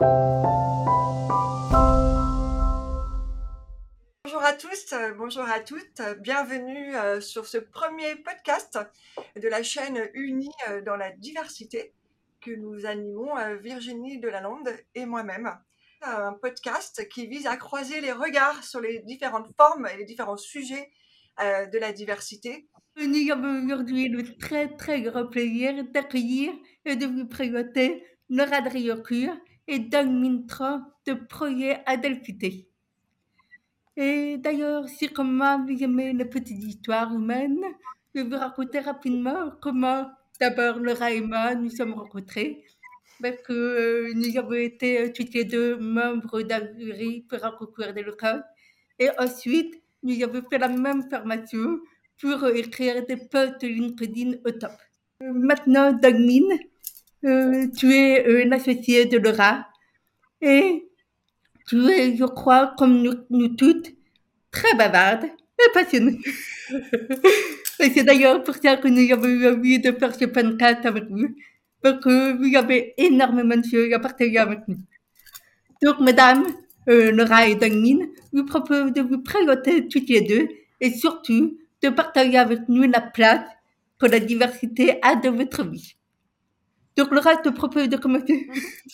[0.00, 0.12] Bonjour
[4.44, 8.78] à tous, bonjour à toutes, bienvenue euh, sur ce premier podcast
[9.34, 11.92] de la chaîne Unie euh, dans la diversité
[12.40, 15.50] que nous animons euh, Virginie Delalande et moi-même.
[16.02, 20.36] Un podcast qui vise à croiser les regards sur les différentes formes et les différents
[20.36, 20.92] sujets
[21.40, 22.68] de la diversité.
[22.96, 26.52] Nous avons aujourd'hui le très très grand plaisir d'accueillir
[26.84, 29.36] et de vous présenter Driocure
[29.68, 32.68] et Doug Mintra de Projet Adelphité.
[33.96, 37.62] Et d'ailleurs, si comme moi vous aimez les petites histoires humaines,
[38.14, 42.64] je vais vous raconter rapidement comment d'abord Laura et moi nous sommes rencontrés.
[43.20, 47.50] Parce que euh, nous avons été euh, toutes les deux membres d'un jury pour un
[47.50, 48.42] concours de.
[49.00, 51.80] Et ensuite, nous avons fait la même formation
[52.20, 54.72] pour euh, écrire des posts LinkedIn au top.
[55.20, 56.56] Maintenant, Dagmine,
[57.22, 59.66] tu es euh, une associée de Laura
[60.40, 60.86] et
[61.66, 63.90] tu es, je crois, comme nous, nous toutes,
[64.50, 66.18] très bavarde et passionnée.
[67.80, 71.04] et c'est d'ailleurs pour ça que nous avons eu envie de faire ce podcast avec
[71.10, 71.34] vous,
[71.82, 74.78] parce que vous avez énormément de choses à partager avec nous.
[75.82, 76.46] Donc, mesdames,
[76.88, 80.48] euh, Laura et Dagmine, je vous propose de vous présenter toutes les deux
[80.80, 83.44] et surtout de partager avec nous la place
[83.98, 85.97] que la diversité a dans votre vie.
[86.98, 88.48] Donc, Laura, te propose de commencer.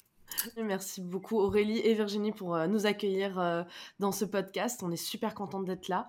[0.59, 3.63] Merci beaucoup Aurélie et Virginie pour euh, nous accueillir euh,
[3.99, 4.83] dans ce podcast.
[4.83, 6.07] On est super contente d'être là.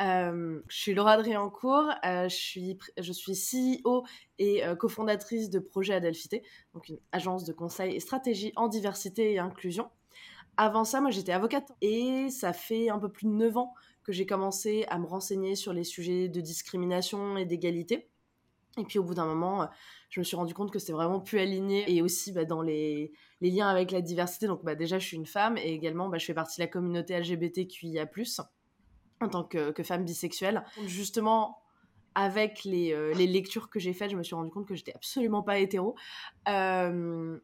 [0.00, 3.34] Euh, je suis Laura Driancourt, je, suis, je suis
[3.84, 4.06] CEO
[4.38, 9.38] et cofondatrice de Projet Adelphité, donc une agence de conseil et stratégie en diversité et
[9.38, 9.90] inclusion.
[10.56, 14.12] Avant ça, moi j'étais avocate et ça fait un peu plus de 9 ans que
[14.12, 18.08] j'ai commencé à me renseigner sur les sujets de discrimination et d'égalité.
[18.78, 19.68] Et puis au bout d'un moment,
[20.10, 23.12] je me suis rendu compte que c'était vraiment plus aligné et aussi bah, dans les,
[23.40, 24.46] liens avec la diversité.
[24.46, 26.68] Donc bah, déjà, je suis une femme et également, bah, je fais partie de la
[26.68, 28.08] communauté LGBTQIA+,
[29.20, 30.64] en tant que, femme bisexuelle.
[30.86, 31.58] Justement,
[32.14, 34.94] avec les, euh, les lectures que j'ai faites, je me suis rendu compte que j'étais
[34.94, 35.96] absolument pas hétéro.
[36.48, 37.38] Euh,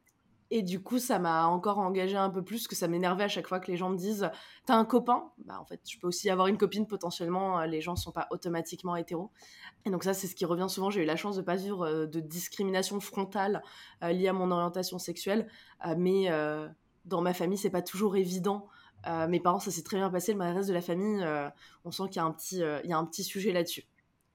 [0.55, 3.47] et du coup, ça m'a encore engagé un peu plus, que ça m'énervait à chaque
[3.47, 4.31] fois que les gens me disent
[4.67, 5.31] T'as un copain?
[5.47, 7.63] Bah, en fait, je peux aussi avoir une copine potentiellement.
[7.63, 9.31] Les gens sont pas automatiquement hétéros.
[9.87, 10.91] Et donc, ça, c'est ce qui revient souvent.
[10.91, 13.63] J'ai eu la chance de pas vivre euh, de discrimination frontale
[14.05, 15.49] euh, liée à mon orientation sexuelle.
[15.87, 16.69] Euh, mais euh,
[17.07, 18.69] dans ma famille, c'est pas toujours évident.
[19.07, 20.34] Euh, mes parents, ça s'est très bien passé.
[20.34, 21.49] Le reste de la famille, euh,
[21.87, 23.84] on sent qu'il y, a un petit, il y a un petit sujet là-dessus.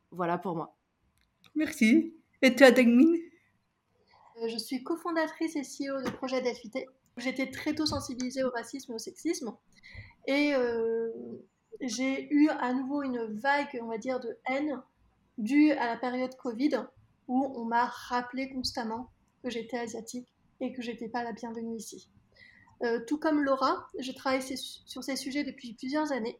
[0.10, 0.76] Voilà pour moi.
[1.54, 2.16] Merci.
[2.42, 3.16] Et toi, Dagmine?
[3.16, 3.27] Euh,
[4.46, 6.88] Je suis cofondatrice et CEO de Projet Adelphité.
[7.18, 9.56] J'étais très tôt sensibilisée au racisme et au sexisme.
[10.28, 11.10] Et euh,
[11.82, 14.82] j'ai eu à nouveau une vague, on va dire, de haine
[15.38, 16.86] due à la période Covid,
[17.28, 19.10] où on m'a rappelé constamment
[19.44, 20.28] que j'étais asiatique
[20.60, 22.10] et que j'étais pas la bienvenue ici.
[22.84, 26.38] Euh, tout comme Laura, je travaille sur ces sujets depuis plusieurs années.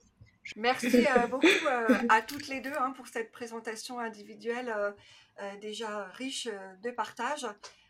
[0.56, 4.92] Merci euh, beaucoup euh, à toutes les deux hein, pour cette présentation individuelle euh,
[5.42, 7.46] euh, déjà riche euh, de partage.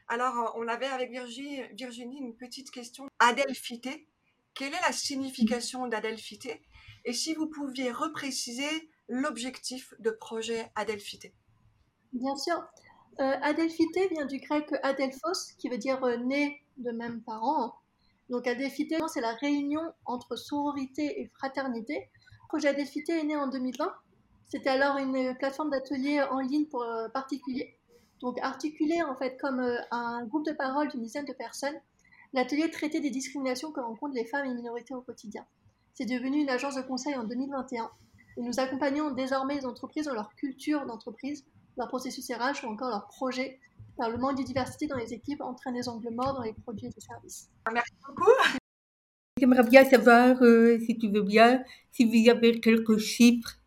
[0.08, 3.08] Alors, euh, on avait avec Virginie, une petite question.
[3.20, 4.08] Adelphité,
[4.54, 6.62] quelle est la signification d'Adelphité?
[7.06, 11.34] Et si vous pouviez repréciser l'objectif de projet Adelphité
[12.14, 12.56] Bien sûr.
[13.20, 17.76] Euh, Adelphité vient du grec adelphos, qui veut dire euh, né de même parent.
[18.30, 22.10] Donc Adelphité, c'est la réunion entre sororité et fraternité.
[22.50, 23.94] Projet Adelphité est né en 2020.
[24.50, 27.77] C'était alors une plateforme d'ateliers en ligne pour euh, particuliers.
[28.22, 31.80] Donc articulé en fait comme euh, un groupe de parole d'une dizaine de personnes,
[32.34, 35.46] l'atelier traitait des discriminations que rencontrent les femmes et minorités au quotidien.
[35.94, 37.90] C'est devenu une agence de conseil en 2021
[38.38, 41.46] et nous accompagnons désormais les entreprises dans leur culture d'entreprise
[41.78, 43.60] leur processus RH ou encore leur projet,
[43.98, 46.88] car le manque de diversité dans les équipes entraîne des angles morts dans les produits
[46.88, 47.50] et les services.
[47.72, 48.32] Merci beaucoup.
[49.40, 53.60] J'aimerais bien savoir, euh, si tu veux bien, si vous avez quelques chiffres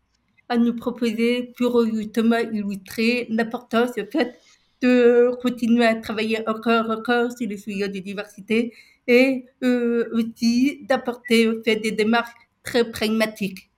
[0.51, 4.37] à nous proposer pour justement illustrer l'importance en fait,
[4.81, 8.73] de continuer à travailler encore, encore sur les sujets de diversité
[9.07, 13.71] et euh, aussi d'apporter des démarches très pragmatiques.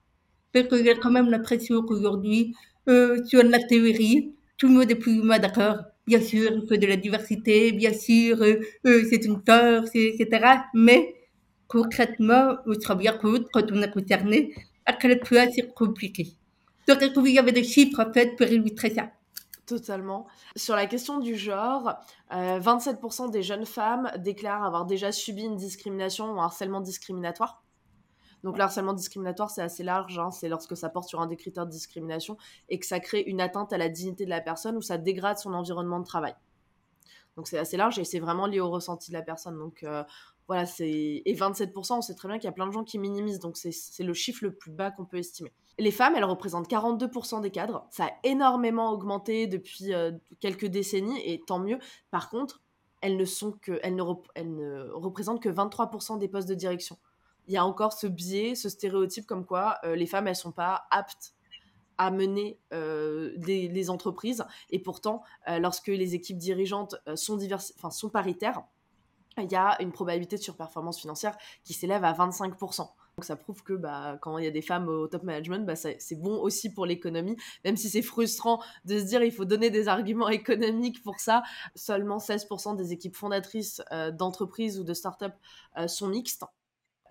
[0.51, 2.55] Parce que j'ai quand même l'impression qu'aujourd'hui,
[2.89, 5.77] euh, sur la théorie, tout le monde est plus ou moins d'accord.
[6.07, 10.27] Bien sûr, il faut de la diversité, bien sûr, euh, c'est une force, etc.
[10.73, 11.13] Mais
[11.67, 14.53] concrètement, on se rend bien compte, quand on est concerné,
[14.87, 16.35] à quel point c'est compliqué.
[16.87, 19.09] Que vous avez des chiffres, en fait, pour illustrer ça
[19.65, 20.27] Totalement.
[20.57, 21.95] Sur la question du genre,
[22.33, 27.63] euh, 27% des jeunes femmes déclarent avoir déjà subi une discrimination ou un harcèlement discriminatoire.
[28.43, 31.37] Donc le harcèlement discriminatoire, c'est assez large, hein, c'est lorsque ça porte sur un des
[31.37, 32.37] de discrimination
[32.67, 35.37] et que ça crée une atteinte à la dignité de la personne ou ça dégrade
[35.37, 36.35] son environnement de travail.
[37.37, 39.57] Donc c'est assez large et c'est vraiment lié au ressenti de la personne.
[39.57, 40.03] Donc euh,
[40.47, 42.99] voilà, c'est et 27%, on sait très bien qu'il y a plein de gens qui
[42.99, 45.53] minimisent, donc c'est le chiffre le plus bas qu'on peut estimer.
[45.79, 47.87] Les femmes, elles représentent 42% des cadres.
[47.89, 51.79] Ça a énormément augmenté depuis euh, quelques décennies, et tant mieux.
[52.11, 52.61] Par contre,
[53.01, 56.97] elles ne, ne, ne représentent que 23% des postes de direction.
[57.47, 60.51] Il y a encore ce biais, ce stéréotype comme quoi euh, les femmes, elles sont
[60.51, 61.33] pas aptes
[61.97, 64.45] à mener euh, des, les entreprises.
[64.69, 67.37] Et pourtant, lorsque les équipes dirigeantes sont,
[67.91, 68.63] sont paritaires,
[69.37, 72.89] il y a une probabilité de surperformance financière qui s'élève à 25%.
[73.17, 75.75] Donc ça prouve que bah, quand il y a des femmes au top management, bah,
[75.75, 79.69] c'est bon aussi pour l'économie, même si c'est frustrant de se dire il faut donner
[79.69, 81.43] des arguments économiques pour ça.
[81.75, 85.33] Seulement 16% des équipes fondatrices euh, d'entreprises ou de start-up
[85.77, 86.43] euh, sont mixtes.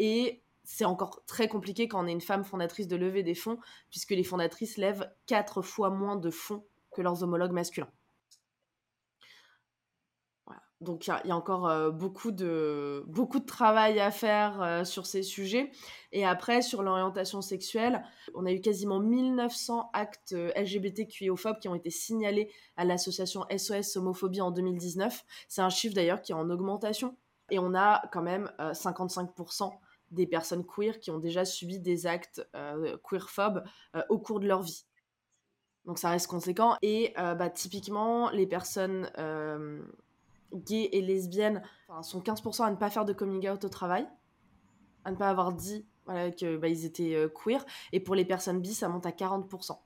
[0.00, 3.58] Et c'est encore très compliqué quand on est une femme fondatrice de lever des fonds,
[3.90, 7.90] puisque les fondatrices lèvent 4 fois moins de fonds que leurs homologues masculins.
[10.82, 15.70] Donc il y, a encore beaucoup, de, beaucoup de travail à faire sur ces sujets.
[16.10, 21.90] Et après, sur l'orientation sexuelle, on a eu quasiment 1900 actes LGBTQIophobes qui ont été
[21.90, 25.24] signalés à l'association SOS Homophobie en 2019.
[25.48, 27.16] C'est un chiffre d'ailleurs qui est en augmentation.
[27.50, 29.72] Et on a quand même 55%
[30.10, 32.46] des personnes queer qui ont déjà subi des actes
[33.08, 33.64] queerphobes
[34.08, 34.84] au cours de leur vie.
[35.84, 36.76] Donc ça reste conséquent.
[36.82, 39.10] Et bah, typiquement, les personnes
[40.54, 41.62] gays et lesbiennes
[42.02, 44.08] sont 15% à ne pas faire de coming out au travail,
[45.04, 47.64] à ne pas avoir dit voilà, qu'ils bah, étaient euh, queer.
[47.92, 49.78] Et pour les personnes bi, ça monte à 40%.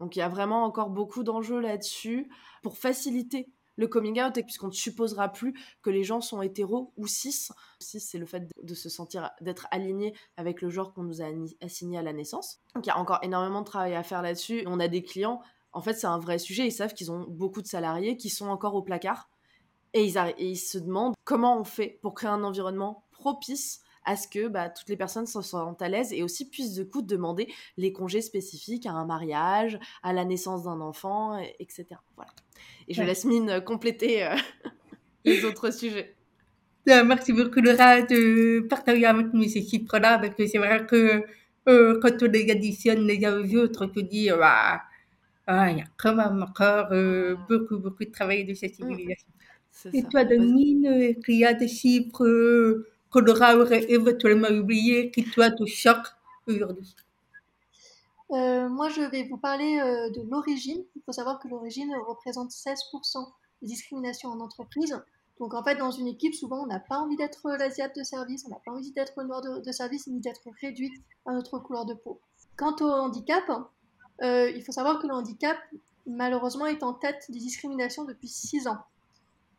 [0.00, 2.28] Donc il y a vraiment encore beaucoup d'enjeux là-dessus
[2.62, 7.06] pour faciliter le coming out, puisqu'on ne supposera plus que les gens sont hétéros ou
[7.06, 7.48] cis.
[7.80, 11.26] Cis, c'est le fait de se sentir, d'être aligné avec le genre qu'on nous a
[11.60, 12.60] assigné à la naissance.
[12.74, 14.62] Donc il y a encore énormément de travail à faire là-dessus.
[14.66, 15.40] On a des clients,
[15.72, 18.46] en fait c'est un vrai sujet, ils savent qu'ils ont beaucoup de salariés qui sont
[18.46, 19.28] encore au placard
[19.94, 20.04] et
[20.38, 24.68] ils, se demandent comment on fait pour créer un environnement propice à ce que bah,
[24.68, 28.20] toutes les personnes se sentent à l'aise et aussi puissent de coup demander les congés
[28.20, 31.86] spécifiques à un mariage, à la naissance d'un enfant, etc.
[32.16, 32.30] Voilà.
[32.88, 34.36] Et je laisse Mine compléter euh,
[35.24, 36.14] les autres sujets.
[36.86, 41.24] Merci beaucoup Laura de partager avec nous ces chiffres-là parce que c'est vrai que
[41.66, 44.82] euh, quand on les additionne les uns aux autres, on se dit bah,
[45.46, 48.96] ah, il y a quand même encore euh, beaucoup beaucoup de travail de cette mmh.
[49.92, 55.24] Et toi, Domine, est y a des chiffres euh, que Laura aurait éventuellement oubliés qui,
[55.24, 56.14] toi, te choquent
[56.46, 56.94] aujourd'hui?
[58.30, 60.82] Euh, Moi, je vais vous parler euh, de l'origine.
[60.96, 63.26] Il faut savoir que l'origine représente 16%
[63.62, 64.98] des discriminations en entreprise.
[65.40, 68.44] Donc, en fait, dans une équipe, souvent, on n'a pas envie d'être l'asiate de service,
[68.46, 70.94] on n'a pas envie d'être noir de, de, service, ni d'être réduite
[71.26, 72.20] à notre couleur de peau.
[72.56, 73.42] Quant au handicap,
[74.22, 75.58] il faut savoir que le handicap,
[76.06, 78.78] malheureusement, est en tête des discriminations depuis 6 ans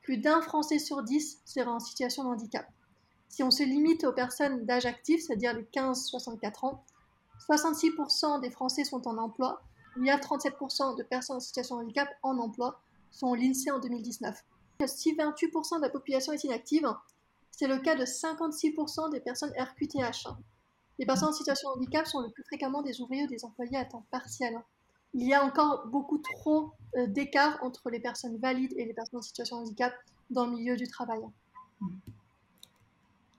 [0.06, 2.68] plus d'un Français sur dix sera en situation de handicap.
[3.28, 6.84] Si on se limite aux personnes d'âge actif, c'est-à-dire les 15-64 ans,
[7.50, 9.64] 66% des Français sont en emploi,
[9.98, 12.80] il y a 37% de personnes en situation de handicap en emploi,
[13.10, 14.44] sont l'INSEE en 2019.
[14.86, 16.88] Si 28% de la population est inactive,
[17.50, 20.28] c'est le cas de 56% des personnes RQTH.
[21.00, 23.78] Les personnes en situation de handicap sont le plus fréquemment des ouvriers ou des employés
[23.78, 24.62] à temps partiel
[25.16, 29.20] il y a encore beaucoup trop euh, d'écart entre les personnes valides et les personnes
[29.20, 29.94] en situation de handicap
[30.30, 31.22] dans le milieu du travail.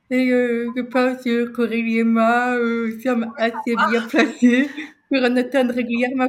[0.08, 4.70] Et euh, je pense et moi euh, sommes assez bien placés
[5.10, 6.28] pour en attendre régulièrement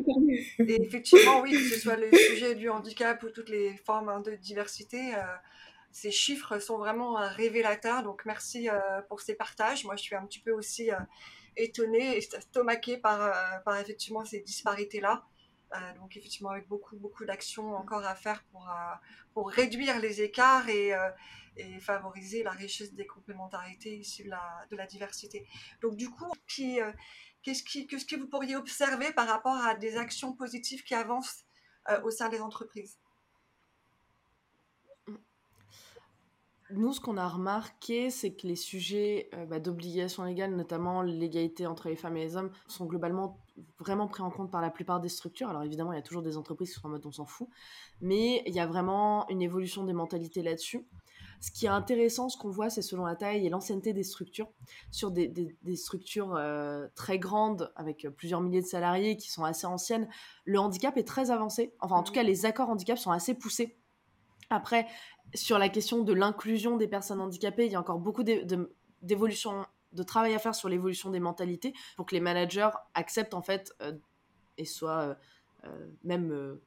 [0.60, 4.20] Et effectivement, oui, que ce soit le sujet du handicap ou toutes les formes hein,
[4.20, 5.14] de diversité,
[5.92, 8.04] ces chiffres sont vraiment révélateurs.
[8.04, 8.68] Donc merci
[9.10, 9.86] pour ces partages.
[9.86, 10.90] Moi, je suis un petit peu aussi
[11.56, 15.24] étonnée et stomaquée par, par effectivement ces disparités-là.
[15.74, 18.94] Euh, donc effectivement avec beaucoup beaucoup d'actions encore à faire pour, euh,
[19.34, 21.10] pour réduire les écarts et, euh,
[21.58, 25.46] et, favoriser la richesse des complémentarités issues de la, de la diversité.
[25.82, 30.34] Donc du coup, qu'est-ce, qui, qu'est-ce que vous pourriez observer par rapport à des actions
[30.34, 31.44] positives qui avancent
[32.04, 32.98] au sein des entreprises?
[36.70, 41.66] Nous, ce qu'on a remarqué, c'est que les sujets euh, bah, d'obligation légale, notamment l'égalité
[41.66, 43.40] entre les femmes et les hommes, sont globalement
[43.80, 45.50] vraiment pris en compte par la plupart des structures.
[45.50, 47.48] Alors évidemment, il y a toujours des entreprises qui sont en mode on s'en fout,
[48.02, 50.86] mais il y a vraiment une évolution des mentalités là-dessus.
[51.40, 54.50] Ce qui est intéressant, ce qu'on voit, c'est selon la taille et l'ancienneté des structures.
[54.92, 55.32] Sur des,
[55.76, 60.10] structures euh, très grandes, avec plusieurs milliers de salariés qui sont assez anciennes,
[60.46, 61.74] le handicap est très avancé.
[61.80, 63.78] Enfin, en tout cas, les accords handicap sont assez poussés.
[64.50, 64.88] Après,
[65.34, 68.24] sur la question de l'inclusion des personnes handicapées, il y a encore beaucoup
[69.02, 73.42] d'évolution, de, travail à faire sur l'évolution des mentalités pour que les managers acceptent en
[73.42, 73.94] fait euh,
[74.58, 75.16] et soient euh,
[75.66, 76.58] euh, même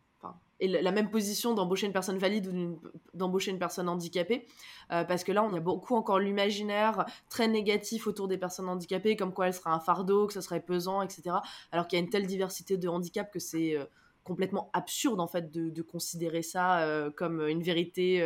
[0.62, 2.82] et la même position d'embaucher une personne valide ou
[3.14, 4.46] d'embaucher une personne handicapée,
[4.90, 9.32] parce que là, on a beaucoup encore l'imaginaire très négatif autour des personnes handicapées, comme
[9.32, 11.36] quoi elle sera un fardeau, que ce serait pesant, etc.
[11.72, 13.78] Alors qu'il y a une telle diversité de handicap que c'est
[14.24, 18.20] complètement absurde en fait de, considérer ça euh, comme une vérité,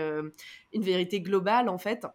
[0.72, 2.06] une vérité globale en fait.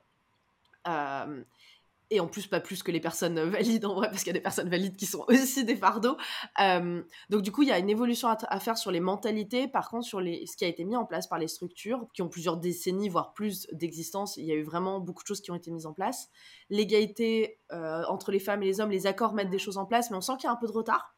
[2.12, 4.40] Et en plus pas plus que les personnes valides en vrai parce qu'il y a
[4.40, 6.18] des personnes valides qui sont aussi des fardeaux.
[6.60, 9.68] Euh, donc du coup il y a une évolution à, faire sur les mentalités.
[9.68, 12.22] Par contre sur les, ce qui a été mis en place par les structures qui
[12.22, 15.52] ont plusieurs décennies voire plus d'existence il y a eu vraiment beaucoup de choses qui
[15.52, 16.30] ont été mises en place.
[16.70, 20.10] L'égalité euh, entre les femmes et les hommes les accords mettent des choses en place
[20.10, 21.16] mais on sent qu'il y a un peu de retard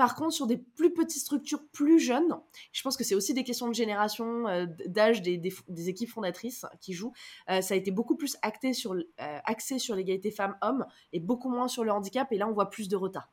[0.00, 2.40] par contre, sur des plus petites structures plus jeunes,
[2.72, 5.52] je pense que c'est aussi des questions de génération, euh, d'âge des,
[5.90, 7.12] équipes fondatrices qui jouent.
[7.50, 11.84] Euh, ça a été beaucoup plus euh, axé sur l'égalité femmes-hommes et beaucoup moins sur
[11.84, 12.32] le handicap.
[12.32, 13.30] Et là, on voit plus de retard.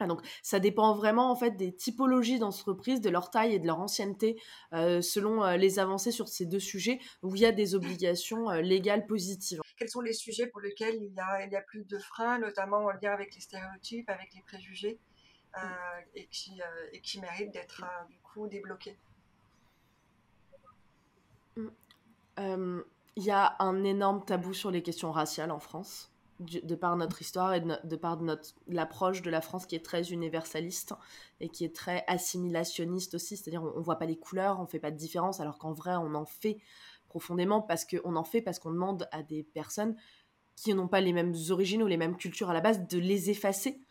[0.00, 3.66] Ah, donc, ça dépend vraiment en fait des typologies d'entreprises, de leur taille et de
[3.68, 4.40] leur ancienneté,
[4.72, 9.60] selon les avancées sur ces deux sujets où il y a des obligations légales positives.
[9.76, 12.90] Quels sont les sujets pour lesquels il y, a, a plus de freins, notamment en
[12.90, 14.98] lien avec les stéréotypes, avec les préjugés?
[16.14, 18.96] Et, qui, euh, et qui méritent d'être euh, du coup débloqués.
[21.56, 22.80] Mm.
[23.16, 27.20] Il y a un énorme tabou sur les questions raciales en France, de par notre
[27.20, 30.94] histoire et de, par notre l'approche de la France qui est très universaliste
[31.40, 34.78] et qui est très assimilationniste aussi, c'est-à-dire on, ne voit pas les couleurs, on fait
[34.78, 36.58] pas de différence, alors qu'en vrai on en fait
[37.08, 39.96] profondément parce qu'on en fait parce qu'on demande à des personnes
[40.56, 43.28] qui n'ont pas les mêmes origines ou les mêmes cultures à la base de les
[43.28, 43.82] effacer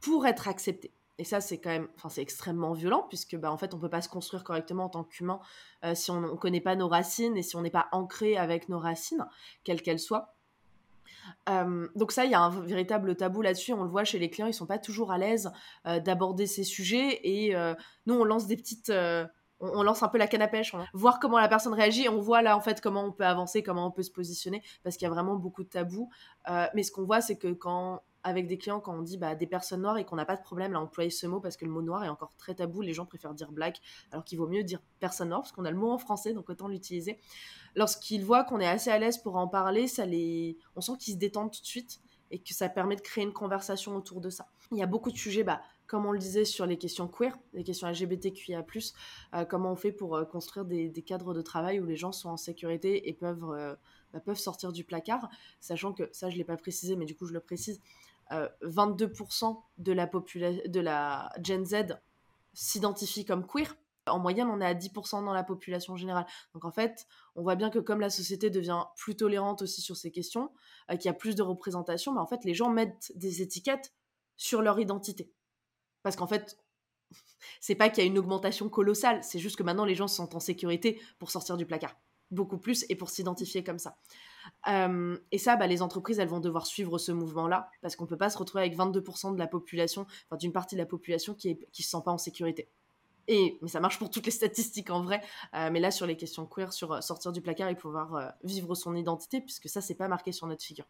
[0.00, 0.92] pour être acceptées.
[1.18, 3.90] Et ça, c'est quand même, enfin, c'est extrêmement violent puisque, bah, en fait, on peut
[3.90, 5.40] pas se construire correctement en tant qu'humain
[5.84, 8.68] euh, si on ne connaît pas nos racines et si on n'est pas ancré avec
[8.68, 9.26] nos racines,
[9.62, 10.34] quelles qu'elles soient.
[11.48, 13.72] Euh, donc ça, il y a un véritable tabou là-dessus.
[13.72, 15.52] On le voit chez les clients, ils sont pas toujours à l'aise
[15.86, 17.20] euh, d'aborder ces sujets.
[17.24, 17.54] Et
[18.06, 18.90] nous, on lance des petites,
[19.60, 22.08] on, lance un peu la canne à pêche, voir comment la personne réagit.
[22.08, 24.96] On voit là en fait comment on peut avancer, comment on peut se positionner, parce
[24.96, 26.08] qu'il y a vraiment beaucoup de tabous.
[26.74, 29.46] mais ce qu'on voit, c'est que quand avec des clients quand on dit bah, des
[29.46, 31.70] personnes noires et qu'on n'a pas de problème à employer ce mot parce que le
[31.70, 34.62] mot noir est encore très tabou, les gens préfèrent dire black alors qu'il vaut mieux
[34.62, 37.18] dire personne noire parce qu'on a le mot en français donc autant l'utiliser.
[37.74, 40.58] Lorsqu'ils voient qu'on est assez à l'aise pour en parler, ça les...
[40.76, 42.00] on sent qu'ils se détendent tout de suite
[42.32, 44.48] et que ça permet de créer une conversation autour de ça.
[44.72, 47.38] Il y a beaucoup de sujets, bah, comme on le disait, sur les questions queer,
[47.52, 48.64] les questions LGBTQIA+,
[49.34, 52.30] euh, comment on fait pour euh, construire des, cadres de travail où les gens sont
[52.30, 53.74] en sécurité et peuvent, euh,
[54.14, 55.28] bah, peuvent sortir du placard,
[55.60, 57.80] sachant que, ça je ne l'ai pas précisé, mais du coup je le précise,
[58.62, 61.98] 22% euh, de la, de la Gen Z
[62.54, 63.74] s'identifie comme queer.
[64.06, 66.26] En moyenne, on est à 10% dans la population générale.
[66.54, 69.96] Donc en fait, on voit bien que comme la société devient plus tolérante aussi sur
[69.96, 70.50] ces questions,
[70.90, 73.94] euh, qu'il y a plus de représentation, mais en fait, les gens mettent des étiquettes
[74.36, 75.32] sur leur identité.
[76.02, 76.58] Parce qu'en fait,
[77.60, 80.16] c'est pas qu'il y a une augmentation colossale, c'est juste que maintenant les gens se
[80.16, 81.96] sentent en sécurité pour sortir du placard.
[82.32, 83.98] Beaucoup plus et pour s'identifier comme ça
[84.66, 88.16] et ça, bah, les entreprises, elles vont devoir suivre ce mouvement-là, parce qu'on ne peut
[88.16, 91.54] pas se retrouver avec 22% de la population, enfin d'une partie de la population qui
[91.54, 92.68] ne se sent pas en sécurité.
[93.28, 95.22] Et, mais ça marche pour toutes les statistiques en vrai.
[95.54, 98.28] Euh, mais là, sur les questions queer, sur euh, sortir du placard et pouvoir euh,
[98.42, 100.86] vivre son identité, puisque ça, c'est pas marqué sur notre figure.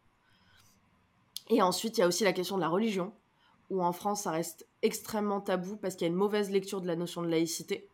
[1.50, 3.12] Et ensuite, il y a aussi la question de la religion,
[3.70, 6.86] où en France, ça reste extrêmement tabou parce qu'il y a une mauvaise lecture de
[6.86, 7.88] la notion de laïcité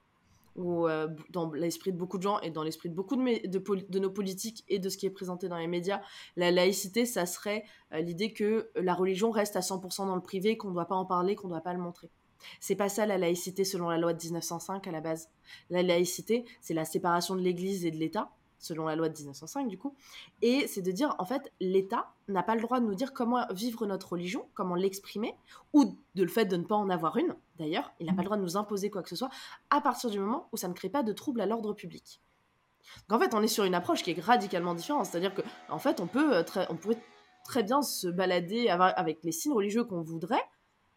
[0.59, 4.11] ou euh, dans l'esprit de beaucoup de gens et dans l'esprit de beaucoup de, nos
[4.11, 6.03] politiques et de ce qui est présenté dans les médias,
[6.37, 10.57] la laïcité, ça serait euh, l'idée que la religion reste à 100% dans le privé,
[10.57, 12.11] qu'on ne doit pas en parler, qu'on ne doit pas le montrer.
[12.61, 15.29] C'est pas ça la laïcité selon la loi de 1905 à la base.
[15.71, 19.69] La laïcité, c'est la séparation de l'Église et de l'État, selon la loi de 1905
[19.69, 19.95] du coup,
[20.43, 23.47] et c'est de dire en fait l'État n'a pas le droit de nous dire comment
[23.53, 25.35] vivre notre religion, comment l'exprimer,
[25.73, 28.27] ou de le fait de ne pas en avoir une, d'ailleurs, il n'a pas le
[28.27, 29.31] droit de nous imposer quoi que ce soit,
[29.71, 32.21] à partir du moment où ça ne crée pas de trouble à l'ordre public.
[33.09, 35.79] Donc en fait on est sur une approche qui est radicalement différente, c'est-à-dire que en
[35.79, 37.01] fait on peut euh, très, on pourrait
[37.45, 40.43] très bien se balader avec les signes religieux qu'on voudrait,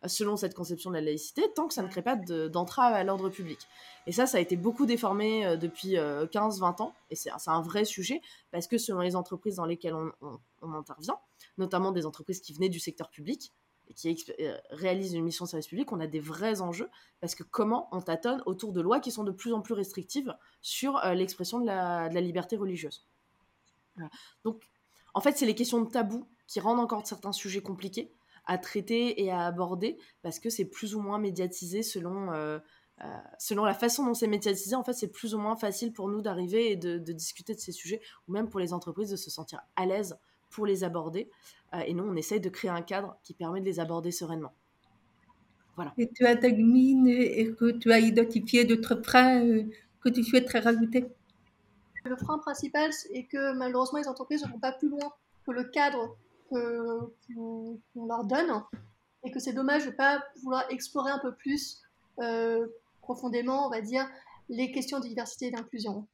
[0.07, 3.29] selon cette conception de la laïcité, tant que ça ne crée pas d'entrave à l'ordre
[3.29, 3.59] public.
[4.07, 7.61] Et ça, ça a été beaucoup déformé euh, depuis 15-20 euh, ans, et c'est un
[7.61, 11.17] vrai sujet, parce que selon les entreprises dans lesquelles on, intervient,
[11.57, 13.51] notamment des entreprises qui venaient du secteur public,
[13.89, 16.89] et qui euh, réalisent une mission de service public, on a des vrais enjeux,
[17.19, 20.35] parce que comment on tâtonne autour de lois qui sont de plus en plus restrictives
[20.61, 23.05] sur l'expression de la, liberté religieuse.
[24.45, 24.63] Donc,
[25.13, 28.13] en fait, c'est les questions de tabou qui rendent encore certains sujets compliqués,
[28.45, 32.59] à traiter et à aborder parce que c'est plus ou moins médiatisé selon, euh,
[33.03, 33.07] euh,
[33.39, 34.75] selon la façon dont c'est médiatisé.
[34.75, 37.71] En fait, c'est plus ou moins facile pour nous d'arriver et de, discuter de ces
[37.71, 40.17] sujets ou même pour les entreprises de se sentir à l'aise
[40.49, 41.29] pour les aborder.
[41.73, 44.53] Euh, et nous, on essaye de créer un cadre qui permet de les aborder sereinement.
[45.75, 45.93] Voilà.
[45.97, 49.63] Et tu as Dagmine et que tu as identifié d'autres freins euh,
[50.01, 51.07] que tu souhaiterais rajouter?
[52.03, 55.13] Le frein principal est que malheureusement les entreprises ne vont pas plus loin
[55.45, 56.17] que le cadre
[56.51, 58.63] qu'on leur donne
[59.23, 61.81] et que c'est dommage de ne pas vouloir explorer un peu plus
[62.19, 62.67] euh,
[63.01, 64.07] profondément, on va dire,
[64.49, 66.05] les questions de diversité et d'inclusion.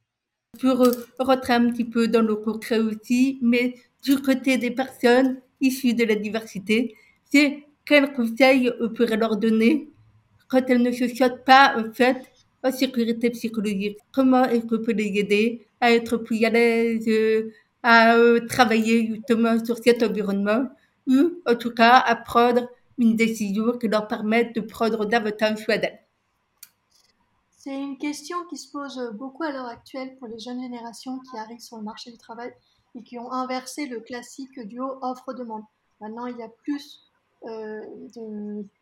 [0.59, 0.87] Pour
[1.19, 6.03] rentrer un petit peu dans le concret aussi, mais du côté des personnes issues de
[6.03, 6.95] la diversité,
[7.31, 9.89] c'est quels conseils on pourrait leur donner
[10.47, 12.17] quand elles ne se sentent pas en fait
[12.63, 13.97] en sécurité psychologique?
[14.13, 17.51] Comment est-ce qu'on peut les aider à être plus à l'aise, euh,
[17.83, 20.69] à euh, travailler justement sur cet environnement
[21.07, 22.67] ou en tout cas à prendre
[22.97, 25.99] une décision qui leur permette de prendre davantage soin d'elles
[27.57, 31.37] C'est une question qui se pose beaucoup à l'heure actuelle pour les jeunes générations qui
[31.37, 32.51] arrivent sur le marché du travail
[32.95, 35.63] et qui ont inversé le classique duo offre-demande.
[36.01, 37.01] Maintenant, il y a plus
[37.45, 37.81] euh,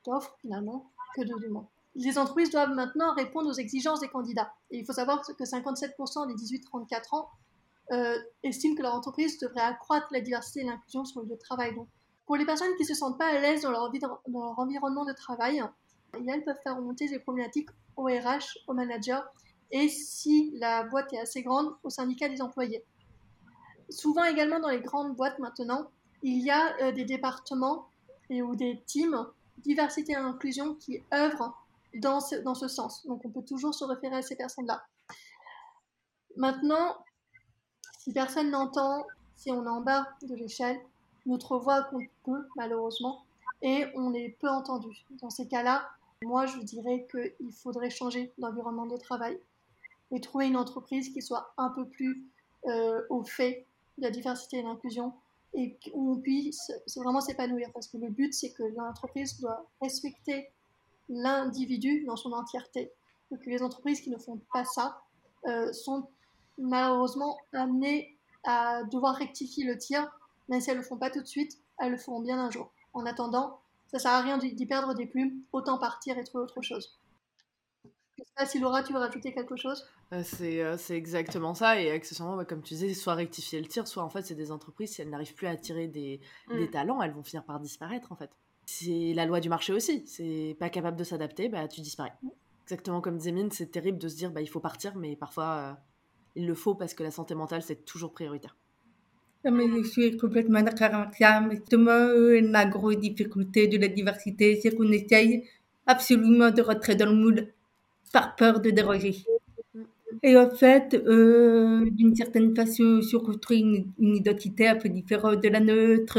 [0.05, 1.67] d'offres finalement que de demandes.
[1.95, 4.53] Les entreprises doivent maintenant répondre aux exigences des candidats.
[4.69, 7.29] Il faut savoir que 57% des 18-34 ans
[7.91, 11.39] euh, estiment que leur entreprise devrait accroître la diversité et l'inclusion sur le lieu de
[11.39, 11.75] travail.
[11.75, 11.87] Donc,
[12.25, 13.91] pour les personnes qui ne se sentent pas à l'aise dans leur,
[14.57, 15.61] environnement de travail,
[16.13, 19.23] elles peuvent faire remonter des problématiques au RH, au manager,
[19.71, 22.83] et si la boîte est assez grande, au syndicat des employés.
[23.89, 25.89] Souvent également dans les grandes boîtes maintenant,
[26.23, 27.87] il y a euh, des départements
[28.29, 29.27] et ou des teams
[29.59, 31.55] diversité et inclusion qui œuvrent
[31.95, 33.05] dans ce, dans ce sens.
[33.05, 34.83] Donc on peut toujours se référer à ces personnes-là.
[36.35, 36.97] Maintenant,
[38.05, 40.79] si personne n'entend, si on est en bas de l'échelle,
[41.25, 43.23] notre voix compte peu, malheureusement,
[43.63, 45.03] et on est peu entendu.
[45.23, 45.89] Dans ces cas-là,
[46.21, 49.39] moi, je dirais qu'il faudrait changer d'environnement de travail
[50.11, 52.23] et trouver une entreprise qui soit un peu plus
[52.67, 53.65] euh, au fait
[53.97, 55.11] de la diversité et l'inclusion
[55.55, 57.71] et où on puisse vraiment s'épanouir.
[57.73, 60.51] Parce que le but, c'est que l'entreprise doit respecter
[61.09, 62.91] l'individu dans son entièreté.
[63.31, 65.01] Et que les entreprises qui ne font pas ça
[65.47, 66.07] euh, sont
[66.57, 70.07] malheureusement amenées à devoir rectifier le tir,
[70.49, 72.49] même si elles ne le font pas tout de suite, elles le feront bien un
[72.49, 72.71] jour.
[72.93, 76.61] En attendant, ça sert à rien d'y perdre des plumes, autant partir et trouver autre
[76.61, 76.97] chose.
[78.17, 79.85] Je sais pas si Laura, tu veux rajouter quelque chose?
[80.13, 81.81] Euh, euh, c'est, exactement ça.
[81.81, 84.91] Et accessoirement, comme tu disais, soit rectifier le tir, soit en fait, c'est des entreprises,
[84.91, 86.71] si elles n'arrivent plus à attirer des, des, mm.
[86.71, 88.29] talents, elles vont finir par disparaître en fait.
[88.65, 90.05] C'est la loi du marché aussi.
[90.07, 92.13] C'est pas capable de s'adapter, bah tu disparais.
[92.23, 92.29] Mm.
[92.63, 95.45] Exactement comme disait Mine, c'est terrible de se dire bah il faut partir, mais parfois
[95.45, 95.73] euh,
[96.35, 98.55] il le faut parce que la santé mentale c'est toujours prioritaire.
[99.51, 101.39] Mais je suis complètement d'accord avec ça.
[101.41, 102.07] Mais justement,
[102.51, 105.43] la grosse difficulté de la diversité, c'est qu'on essaye
[105.85, 107.47] absolument de rentrer dans le moule
[108.11, 109.17] par peur de déroger.
[110.23, 115.43] Et en fait, euh, d'une certaine façon, se construit une, une, identité un peu différente
[115.43, 116.17] de la nôtre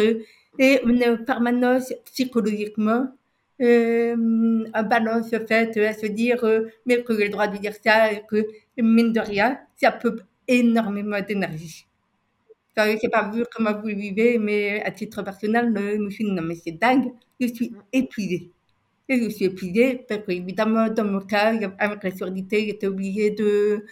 [0.58, 3.08] et on est en permanence psychologiquement
[3.60, 7.74] euh, en balance fait à se dire euh, mais que j'ai le droit de dire
[7.82, 8.46] ça et que
[8.78, 10.16] mine de rien, ça peut
[10.48, 11.86] énormément d'énergie.
[12.76, 16.10] Je ne sais pas vu comment vous le vivez, mais à titre personnel, je me
[16.10, 18.50] suis dit non mais c'est dingue, je suis épuisée.
[19.08, 23.84] Et je suis épuisée parce qu'évidemment, dans mon cas, avec la surdité, j'étais obligée de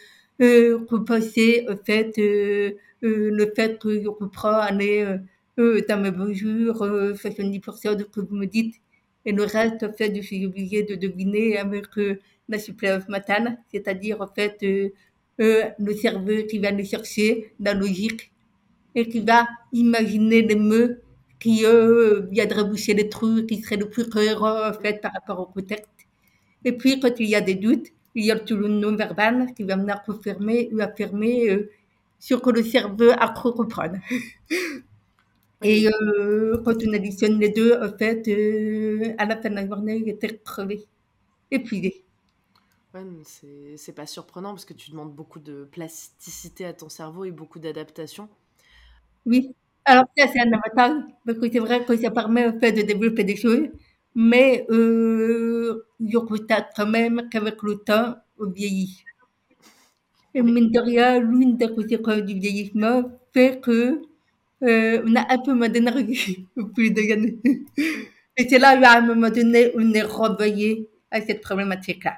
[0.42, 2.72] euh, repenser au fait, euh,
[3.04, 5.06] euh, le fait que je reprends aller
[5.58, 6.84] euh, dans mes jours,
[7.16, 8.74] 70% de ce que vous me dites,
[9.26, 11.86] et le reste, en fait, suis obligée de deviner avec
[12.48, 14.58] la suppléance matane, c'est-à-dire, en fait,
[15.38, 18.32] le cerveau qui va le chercher, la logique,
[18.94, 20.94] et qui va imaginer les mots
[21.40, 25.40] qui eux viendraient boucher les trous, qui seraient le plus cohérent en fait par rapport
[25.40, 25.90] au contexte.
[26.64, 29.64] Et puis quand il y a des doutes, il y a tout le non-verbal qui
[29.64, 31.70] va venir confirmer ou affirmer euh,
[32.18, 33.98] sur que le cerveau a cru comprendre.
[35.64, 39.66] Et euh, quand on additionne les deux, en fait, euh, à la fin de la
[39.66, 40.86] journée, il était crevé,
[41.50, 42.04] épuisé.
[42.94, 43.02] Ouais,
[43.76, 47.58] c'est pas surprenant parce que tu demandes beaucoup de plasticité à ton cerveau et beaucoup
[47.58, 48.28] d'adaptation.
[49.26, 52.72] Oui, alors ça c'est un avantage, parce que c'est vrai que ça permet en fait
[52.72, 53.68] de développer des choses,
[54.14, 59.04] mais euh, je constate quand même qu'avec le temps, on vieillit.
[60.34, 64.02] Et mine de rien, l'une des conséquences du vieillissement fait que
[64.60, 67.38] on a un peu moins d'énergie au plus de années.
[68.36, 72.16] Et c'est là où à un moment donné, on est renvoyé à cette problématique-là.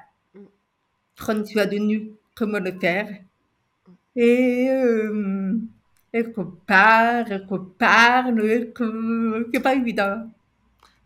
[1.15, 3.09] Prendre soin de nous, comment le faire?
[4.15, 5.53] Et euh,
[6.13, 10.29] et qu'on parle, et qu'on parle, et que c'est pas évident.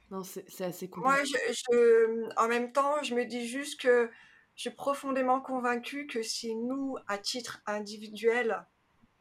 [0.09, 1.15] Non, c'est assez compliqué.
[1.15, 4.09] Moi, je, je, en même temps, je me dis juste que
[4.55, 8.65] je suis profondément convaincue que si nous, à titre individuel,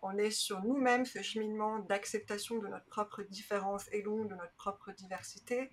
[0.02, 4.54] on est sur nous-mêmes ce cheminement d'acceptation de notre propre différence et donc de notre
[4.54, 5.70] propre diversité,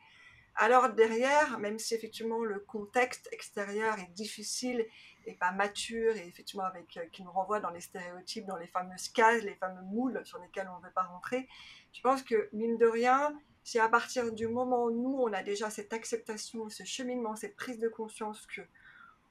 [0.59, 4.85] Alors derrière, même si effectivement le contexte extérieur est difficile
[5.25, 9.09] et pas mature et effectivement avec qui nous renvoie dans les stéréotypes, dans les fameuses
[9.09, 11.47] cases, les fameux moules sur lesquels on ne veut pas rentrer,
[11.93, 15.43] je pense que mine de rien, c'est à partir du moment où nous, on a
[15.43, 18.61] déjà cette acceptation, ce cheminement, cette prise de conscience que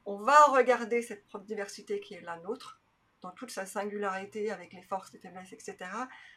[0.05, 2.79] on va regarder cette propre diversité qui est la nôtre,
[3.23, 5.77] dans toute sa singularité, avec les forces, les faiblesses, etc.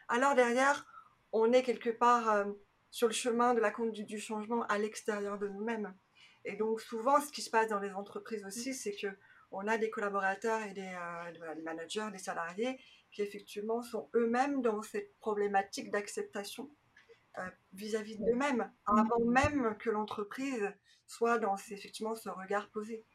[0.08, 0.86] Alors derrière,
[1.32, 2.46] on est quelque part euh,
[2.92, 5.94] sur le chemin de la conduite du changement à l'extérieur de nous-mêmes.
[6.46, 9.08] Et donc souvent, ce qui se passe dans les entreprises aussi, c'est que
[9.52, 12.80] on a des collaborateurs et des, euh, des managers, des salariés
[13.12, 16.70] qui effectivement sont eux-mêmes dans cette problématique d'acceptation
[17.38, 20.72] euh, vis-à-vis d'eux-mêmes, avant même que l'entreprise
[21.08, 23.06] soit dans effectivement ce regard posé.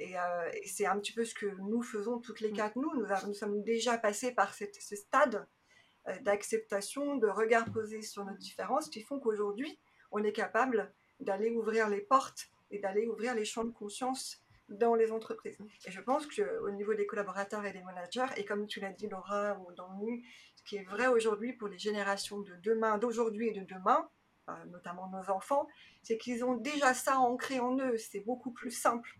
[0.00, 2.76] Euh, et, c'est un petit peu ce que nous faisons toutes les quatre.
[2.76, 5.46] Nous, nous, sommes déjà passés par ce stade
[6.08, 9.78] euh, d'acceptation, de regard posé sur nos différences, qui font qu'aujourd'hui,
[10.10, 14.94] on est capable d'aller ouvrir les portes et d'aller ouvrir les champs de conscience dans
[14.94, 15.58] les entreprises.
[15.86, 19.08] Et je pense qu'au niveau des collaborateurs et des managers, et comme tu l'as dit
[19.08, 23.48] Laura ou dans nu, ce qui est vrai aujourd'hui pour les générations de demain, d'aujourd'hui
[23.48, 24.08] et de demain,
[24.48, 25.66] euh, notamment nos enfants,
[26.02, 29.18] c'est qu'ils ont déjà ça ancré en eux, c'est beaucoup plus simple.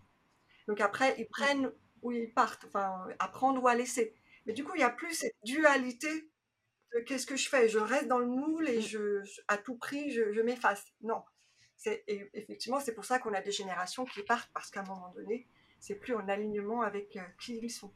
[0.70, 4.14] Donc après, ils prennent ou ils partent, enfin, apprendre ou à laisser.
[4.46, 6.30] Mais du coup, il n'y a plus cette dualité
[6.94, 10.12] de qu'est-ce que je fais Je reste dans le moule et je, à tout prix,
[10.12, 10.86] je, je m'efface.
[11.02, 11.24] Non.
[11.76, 15.12] C'est, effectivement, c'est pour ça qu'on a des générations qui partent parce qu'à un moment
[15.16, 15.48] donné,
[15.80, 17.92] c'est plus en alignement avec euh, qui ils sont.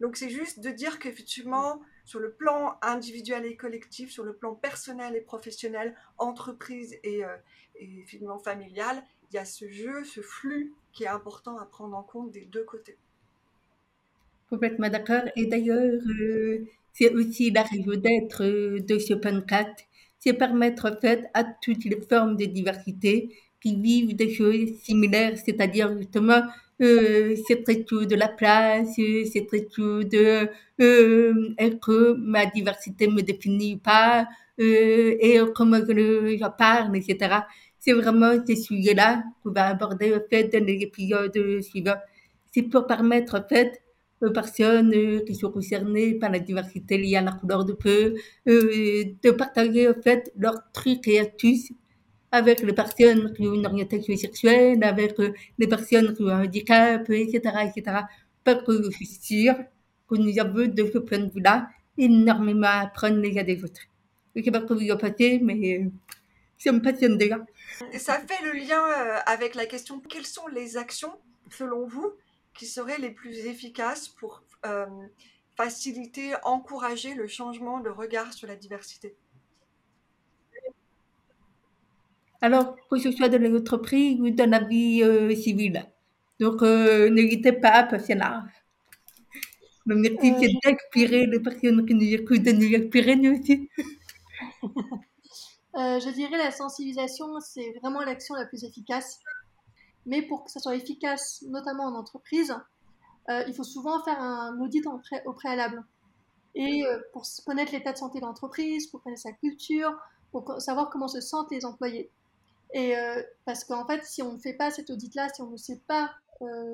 [0.00, 4.54] Donc c'est juste de dire qu'effectivement, sur le plan individuel et collectif, sur le plan
[4.54, 7.34] personnel et professionnel, entreprise et, euh,
[7.76, 11.96] et finalement familial, il y a ce jeu, ce flux qui est important à prendre
[11.96, 12.96] en compte des deux côtés.
[14.48, 15.22] Complètement d'accord.
[15.36, 19.86] Et d'ailleurs, euh, c'est aussi la raison d'être euh, de ce podcast,
[20.18, 25.38] c'est permettre en fait à toutes les formes de diversité qui vivent des choses similaires,
[25.38, 26.42] c'est-à-dire justement
[26.82, 30.48] euh, c'est très de la place, c'est très de
[30.80, 34.26] euh, que ma diversité me définit pas
[34.60, 37.42] euh, et comment je, je parle, etc
[37.82, 42.00] c'est vraiment ces sujets-là qu'on va aborder en fait dans les épisodes suivants.
[42.52, 43.82] C'est pour permettre en fait
[44.20, 49.04] aux personnes qui sont concernées par la diversité liée à la couleur de peau euh,
[49.24, 51.72] de partager en fait leurs trucs et astuces
[52.30, 56.44] avec les personnes qui ont une orientation sexuelle, avec euh, les personnes qui ont un
[56.44, 57.98] handicap, etc., etc.
[58.44, 59.56] Parce que je suis sûre
[60.08, 61.68] que nous avons de ce point de vue-là
[61.98, 63.82] énormément à apprendre les uns des autres.
[64.34, 65.90] Je ne sais pas comment vous en passez, mais euh,
[66.62, 67.38] ça me passionne déjà.
[67.98, 71.12] Ça fait le lien euh, avec la question quelles sont les actions,
[71.50, 72.12] selon vous,
[72.54, 74.86] qui seraient les plus efficaces pour euh,
[75.56, 79.16] faciliter, encourager le changement de regard sur la diversité?
[82.40, 85.84] Alors, que ce soit dans l'entreprise ou dans la vie euh, civile.
[86.40, 88.44] Donc, n'hésitez pas à passer là.
[89.86, 93.68] L'objectif, c'est d'inspirer les personnes qui nous écoutent, de nous inspirer nous aussi.
[95.74, 99.20] Euh, je dirais la sensibilisation, c'est vraiment l'action la plus efficace.
[100.04, 102.54] Mais pour que ça soit efficace, notamment en entreprise,
[103.30, 104.84] euh, il faut souvent faire un audit
[105.24, 105.84] au préalable.
[106.54, 109.96] Et euh, pour connaître l'état de santé de l'entreprise, pour connaître sa culture,
[110.30, 112.10] pour savoir comment se sentent les employés.
[112.74, 112.94] Et
[113.44, 116.10] parce qu'en fait, si on ne fait pas cet audit-là, si on ne sait pas,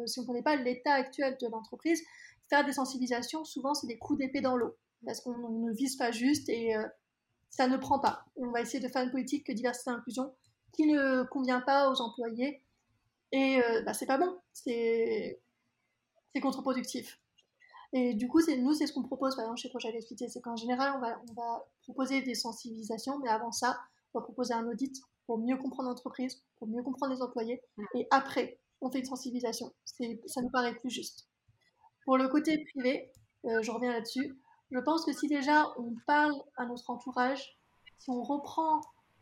[0.06, 2.00] si on ne connaît pas l'état actuel de l'entreprise,
[2.48, 4.76] faire des sensibilisations, souvent, c'est des coups d'épée dans l'eau.
[5.04, 6.76] Parce qu'on ne vise pas juste et
[7.50, 8.24] ça ne prend pas.
[8.36, 10.34] On va essayer de faire une politique de diversité et inclusion
[10.72, 12.62] qui ne convient pas aux employés.
[13.32, 15.40] Et euh, bah, c'est pas bon, c'est
[16.40, 17.18] contre-productif.
[17.92, 20.56] Et du coup, nous, c'est ce qu'on propose par exemple chez Projet Activité, c'est qu'en
[20.56, 23.80] général, on va, on va proposer des sensibilisations, mais avant ça,
[24.12, 24.94] on va proposer un audit
[25.26, 27.60] pour mieux comprendre l'entreprise, pour mieux comprendre les employés,
[27.94, 29.72] et après, on fait une sensibilisation.
[29.84, 31.28] Ça nous paraît plus juste.
[32.04, 33.10] Pour le côté privé,
[33.46, 34.38] euh, je reviens là-dessus,
[34.70, 37.56] je pense que si déjà on parle à notre entourage,
[37.98, 38.80] si on reprend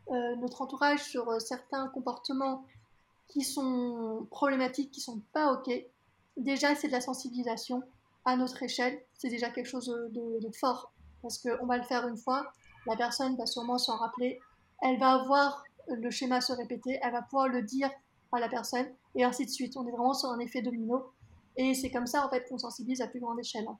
[0.09, 2.65] euh, notre entourage sur euh, certains comportements
[3.27, 5.69] qui sont problématiques, qui sont pas ok,
[6.37, 7.81] déjà c'est de la sensibilisation
[8.25, 12.17] à notre échelle, c'est déjà quelque chose de, fort parce qu'on va le faire une
[12.17, 12.51] fois,
[12.85, 14.39] la personne va sûrement s'en rappeler,
[14.81, 17.89] elle va voir le schéma se répéter, elle va pouvoir le dire
[18.33, 19.77] à la personne et ainsi de suite.
[19.77, 21.11] On est vraiment sur un effet domino
[21.55, 23.65] et c'est comme ça en fait qu'on sensibilise à plus grande échelle.
[23.67, 23.77] Hein.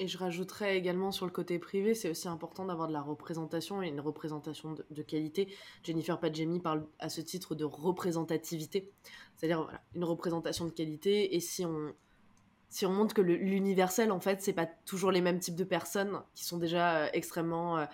[0.00, 3.80] Et je rajouterais également sur le côté privé, c'est aussi important d'avoir de la représentation
[3.80, 5.54] et une représentation de, qualité.
[5.84, 8.90] Jennifer Padjemi parle à ce titre de représentativité,
[9.36, 11.36] c'est-à-dire voilà, une représentation de qualité.
[11.36, 11.94] Et si on,
[12.70, 16.20] si on montre que l'universel, en fait, c'est pas toujours les mêmes types de personnes
[16.34, 17.86] qui sont déjà extrêmement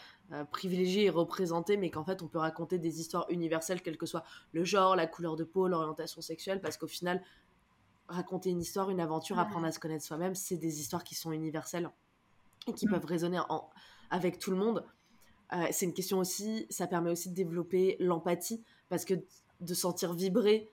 [0.52, 4.24] privilégiées et représentées, mais qu'en fait, on peut raconter des histoires universelles, quel que soit
[4.52, 7.22] le genre, la couleur de peau, l'orientation sexuelle, parce qu'au final,
[8.10, 11.32] raconter une histoire, une aventure, apprendre à se connaître soi-même, c'est des histoires qui sont
[11.32, 11.90] universelles
[12.66, 12.90] et qui mm.
[12.90, 13.70] peuvent résonner en,
[14.10, 14.84] avec tout le monde.
[15.52, 19.14] Euh, c'est une question aussi, ça permet aussi de développer l'empathie, parce que
[19.60, 20.68] de sentir vibrer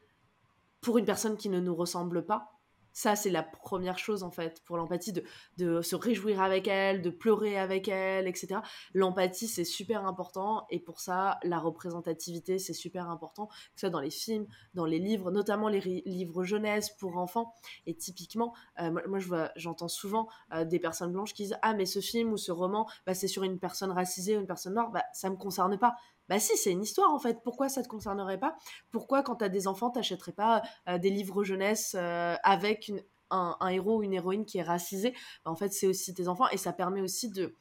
[0.81, 2.56] pour une personne qui ne nous ressemble pas,
[2.97, 5.23] ça, c'est la première chose, en fait, pour l'empathie, de,
[5.57, 8.59] de, se réjouir avec elle, de pleurer avec elle, etc.
[8.95, 10.65] L'empathie, c'est super important.
[10.71, 14.85] Et pour ça, la représentativité, c'est super important, que ce soit dans les films, dans
[14.85, 17.53] les livres, notamment les livres jeunesse pour enfants.
[17.85, 21.85] Et typiquement, euh, moi, je j'entends souvent euh, des personnes blanches qui disent Ah, mais
[21.85, 24.89] ce film ou ce roman, bah, c'est sur une personne racisée ou une personne noire.
[24.89, 25.97] Bah, ça me concerne pas.
[26.29, 27.41] Bah si, c'est une histoire en fait.
[27.43, 28.57] Pourquoi ça te concernerait pas?
[28.91, 32.91] Pourquoi quand tu as des enfants, t'achèterais pas euh, des livres jeunesse euh, avec
[33.29, 35.11] un, héros ou une héroïne qui est racisé
[35.45, 37.53] bah, En fait, c'est aussi tes enfants et ça permet aussi de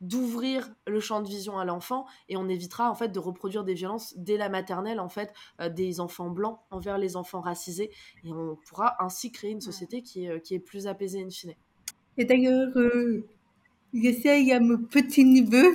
[0.00, 3.74] d'ouvrir le champ de vision à l'enfant et on évitera en fait de reproduire des
[3.74, 7.92] violences dès la maternelle en fait euh, des enfants blancs envers les enfants racisés
[8.24, 11.54] et on pourra ainsi créer une société qui est, qui est plus apaisée in fine.
[12.18, 12.70] Et d'ailleurs,
[13.94, 15.68] j'essaye à mon petit niveau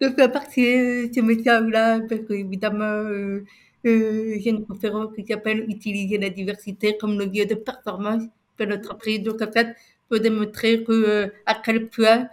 [0.00, 0.62] de faire partie
[1.08, 3.44] de ce message-là, parce qu'évidemment, euh,
[3.86, 8.24] euh, j'ai une conférence qui s'appelle Utiliser la diversité comme le lieu de performance
[8.58, 9.22] de notre entreprise.
[9.22, 9.76] Donc, en fait,
[10.08, 12.28] pour démontrer que, euh, à quel point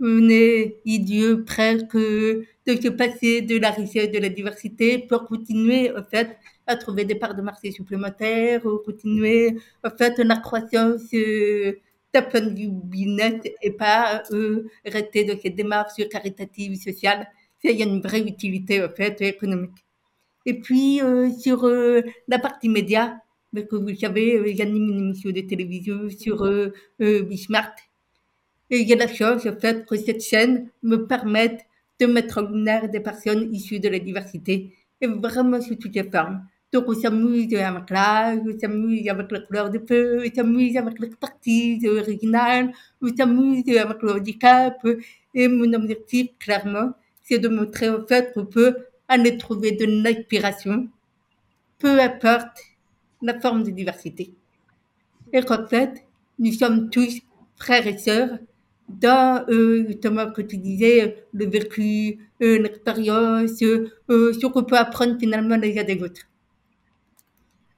[0.00, 5.90] on est idiot presque de se passer de la richesse de la diversité pour continuer,
[5.96, 11.02] en fait, à trouver des parts de marché supplémentaires, ou continuer, en fait, la croissance
[11.14, 11.72] euh,
[12.12, 17.28] d'un vue business et pas euh, rester dans cette démarche caritatives, sociale.
[17.62, 19.84] Il y a une vraie utilité en fait économique.
[20.46, 23.20] Et puis euh, sur euh, la partie média,
[23.52, 27.78] parce que vous savez, j'anime une émission de télévision sur euh, euh, Bismarck.
[28.70, 31.60] Et il y a la chance en fait que cette chaîne me permette
[31.98, 36.08] de mettre en lumière des personnes issues de la diversité et vraiment sous toutes les
[36.08, 36.46] formes.
[36.72, 41.00] Donc on s'amuse avec l'âge, on s'amuse avec la couleur de peau, on s'amuse avec
[41.00, 44.86] l'expertise originale, on s'amuse avec le handicap.
[45.34, 48.76] Et mon objectif, clairement, c'est de montrer au fait qu'on peut
[49.08, 50.88] aller trouver de l'inspiration,
[51.78, 52.58] peu importe
[53.22, 54.32] la forme de diversité.
[55.32, 56.04] Et qu'en fait,
[56.38, 57.20] nous sommes tous
[57.56, 58.38] frères et sœurs
[58.88, 65.16] dans, euh, justement, que tu disais, le vécu, euh, l'expérience, euh, ce qu'on peut apprendre
[65.18, 66.29] finalement les uns des autres.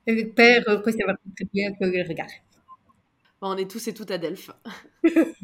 [0.06, 2.28] J'espère que ça va contribuer à le regard.
[3.42, 4.50] On est tous et toutes à Delphes.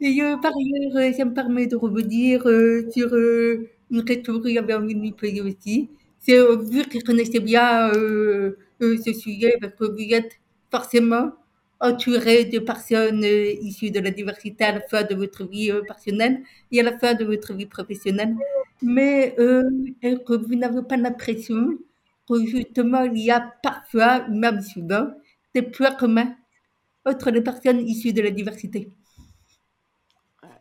[0.00, 4.40] et euh, par ailleurs, euh, ça me permet de revenir euh, sur euh, une question
[4.40, 5.90] que j'avais envie de poser aussi.
[6.18, 10.32] C'est euh, vu que je connaissais bien euh, euh, ce sujet, parce que vous êtes
[10.70, 11.32] forcément
[11.80, 15.82] entouré de personnes euh, issues de la diversité à la fin de votre vie euh,
[15.82, 16.40] personnelle
[16.72, 18.34] et à la fin de votre vie professionnelle.
[18.82, 19.62] Mais euh,
[20.02, 21.78] est-ce que vous n'avez pas l'impression
[22.38, 25.08] justement il y a parfois, même souvent,
[25.54, 26.36] des points communs
[27.04, 28.92] entre les personnes issues de la diversité.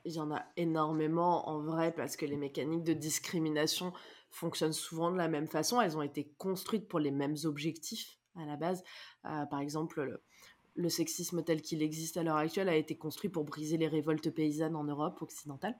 [0.05, 3.93] Il y en a énormément en vrai parce que les mécaniques de discrimination
[4.31, 5.81] fonctionnent souvent de la même façon.
[5.81, 8.83] Elles ont été construites pour les mêmes objectifs à la base.
[9.25, 10.21] Euh, par exemple, le,
[10.75, 14.29] le sexisme tel qu'il existe à l'heure actuelle a été construit pour briser les révoltes
[14.29, 15.77] paysannes en Europe occidentale,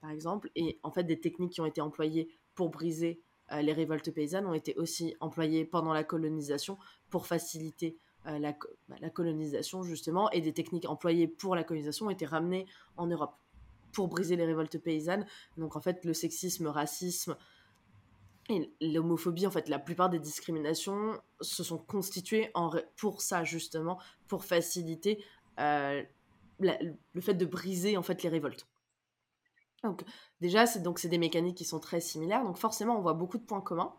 [0.00, 0.50] par exemple.
[0.54, 3.20] Et en fait, des techniques qui ont été employées pour briser
[3.50, 6.78] les révoltes paysannes ont été aussi employées pendant la colonisation
[7.10, 8.56] pour faciliter euh, la,
[8.88, 10.30] bah, la, colonisation, justement.
[10.32, 13.36] Et des techniques employées pour la colonisation ont été ramenées en Europe
[13.92, 15.26] pour briser les révoltes paysannes.
[15.56, 17.36] Donc, en fait, le sexisme, racisme,
[18.48, 22.52] et l'homophobie, en fait, la plupart des discriminations se sont constituées
[22.96, 25.24] pour ça, justement, pour faciliter
[25.60, 26.02] euh,
[26.60, 28.66] le fait de briser, en fait, les révoltes.
[29.82, 30.04] Donc,
[30.40, 32.42] déjà, c'est donc c'est des mécaniques qui sont très similaires.
[32.44, 33.94] Donc, forcément, on voit beaucoup de points communs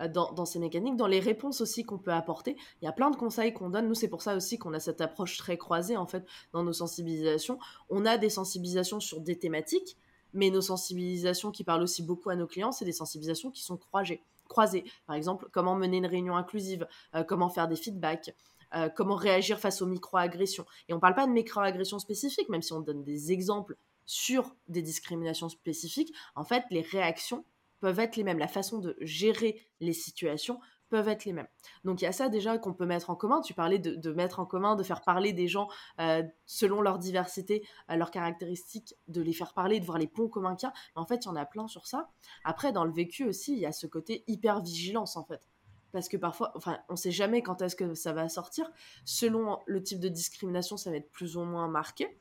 [0.00, 2.56] euh, dans, ces mécaniques, dans les réponses aussi qu'on peut apporter.
[2.80, 3.88] Il y a plein de conseils qu'on donne.
[3.88, 6.72] Nous, c'est pour ça aussi qu'on a cette approche très croisée, en fait, dans nos
[6.72, 7.58] sensibilisations.
[7.90, 9.96] On a des sensibilisations sur des thématiques,
[10.32, 13.76] mais nos sensibilisations qui parlent aussi beaucoup à nos clients, c'est des sensibilisations qui sont
[13.76, 14.22] croisées.
[14.48, 14.84] croisées.
[15.06, 18.34] Par exemple, comment mener une réunion inclusive, euh, comment faire des feedbacks,
[18.74, 20.64] euh, comment réagir face aux microagressions.
[20.88, 24.54] Et on ne parle pas de microagressions spécifiques, même si on donne des exemples sur
[24.68, 26.14] des discriminations spécifiques.
[26.34, 27.44] En fait, les réactions
[27.80, 28.38] peuvent être les mêmes.
[28.38, 30.60] La façon de gérer les situations
[30.92, 31.48] peuvent être les mêmes.
[31.84, 33.40] Donc il y a ça déjà qu'on peut mettre en commun.
[33.40, 35.68] Tu parlais de, mettre en commun, de faire parler des gens
[36.00, 40.28] euh, selon leur diversité, euh, leurs caractéristiques, de les faire parler, de voir les ponts
[40.28, 40.74] communs qu'il y a.
[40.94, 42.10] En fait, il y en a plein sur ça.
[42.44, 45.48] Après, dans le vécu aussi, il y a ce côté hyper vigilance en fait.
[45.92, 48.70] parce que parfois, enfin, on sait jamais quand est-ce que ça va sortir.
[49.06, 52.20] Selon le type de discrimination, ça va être plus ou moins marqué.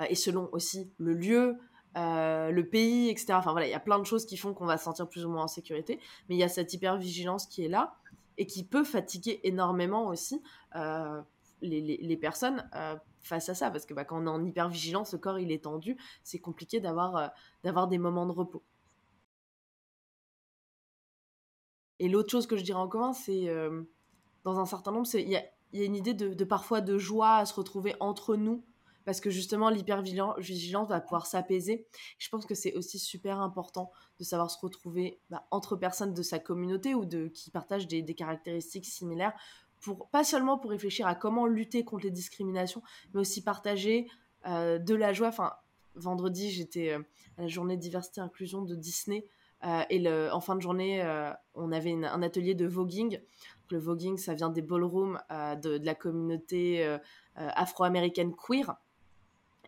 [0.00, 1.56] Euh, et selon aussi le lieu,
[1.96, 3.34] euh, le pays, etc.
[3.34, 5.24] Enfin voilà, il y a plein de choses qui font qu'on va se sentir plus
[5.24, 7.96] ou moins en sécurité, mais il y a cette hyper-vigilance qui est là
[8.38, 10.42] et qui peut fatiguer énormément aussi
[10.74, 11.22] euh,
[11.62, 12.68] les, les, personnes
[13.22, 15.64] face à ça, parce que bah, quand on est en hyper-vigilance, le corps il est
[15.64, 17.32] tendu, c'est compliqué d'avoir
[17.64, 18.62] d'avoir des moments de repos.
[21.98, 23.48] Et l'autre chose que je dirais en commun, c'est
[24.44, 27.54] dans un certain nombre, il y a, une idée de, parfois de joie à se
[27.54, 28.62] retrouver entre nous
[29.06, 31.86] parce que justement l'hypervigilance va pouvoir s'apaiser.
[32.18, 36.22] Je pense que c'est aussi super important de savoir se retrouver bah, entre personnes de
[36.22, 39.32] sa communauté ou de qui partagent des, caractéristiques similaires
[39.80, 42.82] pour pas seulement pour réfléchir à comment lutter contre les discriminations,
[43.14, 44.08] mais aussi partager
[44.46, 45.28] euh, de la joie.
[45.28, 45.52] Enfin,
[45.94, 46.98] vendredi j'étais euh,
[47.38, 49.24] à la journée diversité inclusion de Disney.
[49.64, 51.02] Euh, et en fin de journée,
[51.54, 53.20] on avait un atelier de voguing.
[53.70, 56.98] Le voguing, ça vient des ballrooms de, la communauté
[57.36, 58.76] afro-américaine queer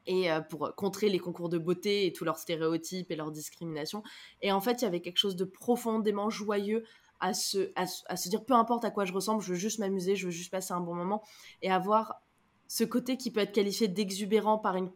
[0.09, 4.03] et euh, pour contrer les concours de beauté et tous leurs stéréotypes et leurs discriminations.
[4.43, 6.85] Et en fait, il y avait quelque chose de profondément joyeux
[7.21, 10.17] à se, à, se dire peu importe à quoi je ressemble, je veux juste m'amuser,
[10.17, 11.23] je veux juste passer un bon moment
[11.63, 12.23] et avoir
[12.69, 14.91] ce côté qui peut être qualifié d'exubérant par, une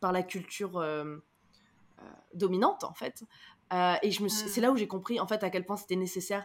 [0.00, 1.16] par la culture euh,
[2.00, 2.02] euh,
[2.34, 3.24] dominante en fait.
[4.02, 4.30] et je me mmh.
[4.30, 6.44] c'est là où j'ai compris en fait à quel point c'était nécessaire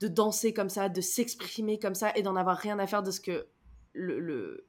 [0.00, 3.10] de danser comme ça, de s'exprimer comme ça et d'en avoir rien à faire de
[3.10, 3.46] ce que
[3.92, 4.64] le,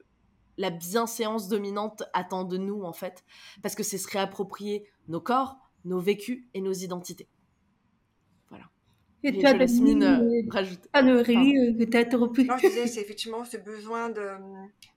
[0.58, 3.24] la bienséance dominante attend de nous, en fait,
[3.62, 7.28] parce que c'est se réapproprier nos corps, nos vécus et nos identités.
[8.48, 8.66] Voilà.
[9.22, 10.88] Et tu as Mine, euh, rajouter.
[10.92, 12.44] Ah, non, Aurélie, euh, tu as interrompu.
[12.44, 14.28] Non, je disais, c'est effectivement ce besoin de,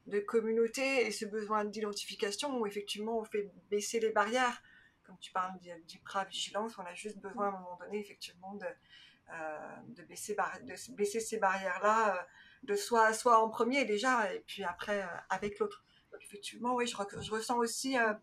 [0.07, 4.61] de communauté et ce besoin d'identification où effectivement on fait baisser les barrières.
[5.03, 5.53] Comme tu parles
[5.87, 10.95] d'hyper-vigilance, on a juste besoin à un moment donné, effectivement, de, euh, de, baisser, de
[10.95, 12.27] baisser ces barrières-là
[12.63, 15.83] de soi, soi en premier déjà, et puis après euh, avec l'autre.
[16.11, 18.13] Donc effectivement, oui, je, je ressens aussi euh,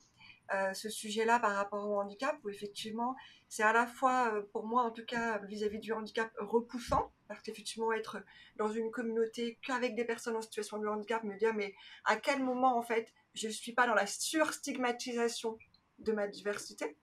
[0.55, 3.17] euh, ce sujet-là par rapport au handicap, où effectivement,
[3.49, 7.93] c'est à la fois, pour moi en tout cas, vis-à-vis du handicap, repoussant, parce qu'effectivement,
[7.93, 8.19] être
[8.57, 12.43] dans une communauté qu'avec des personnes en situation de handicap, me dire, mais à quel
[12.43, 15.59] moment, en fait, je ne suis pas dans la surstigmatisation
[15.99, 16.97] de ma diversité?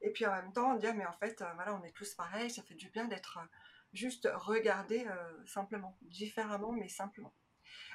[0.00, 2.62] Et puis en même temps, dire, mais en fait, voilà, on est tous pareils, ça
[2.62, 3.38] fait du bien d'être
[3.92, 7.32] juste regarder euh, simplement, différemment, mais simplement.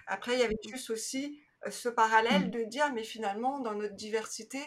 [0.07, 2.51] Après, il y avait juste aussi euh, ce parallèle mmh.
[2.51, 4.59] de dire, mais finalement, dans notre diversité,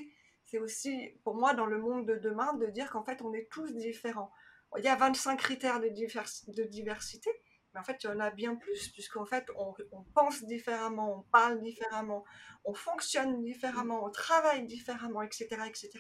[0.45, 3.49] c'est aussi, pour moi, dans le monde de demain, de dire qu'en fait, on est
[3.51, 4.33] tous différents.
[4.79, 7.31] Il y a 25 critères de, de diversité,
[7.73, 11.19] mais en fait, il y en a bien plus, puisqu'en fait, on, on, pense différemment,
[11.19, 12.25] on parle différemment,
[12.65, 15.49] on fonctionne différemment, on travaille différemment, etc.
[15.67, 15.91] etc.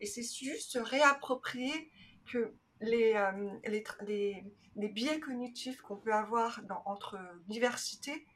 [0.00, 1.90] Et c'est juste se réapproprier
[2.30, 4.44] que les, euh, les, les,
[4.76, 8.26] les, biais cognitifs qu'on peut avoir dans, entre diversité,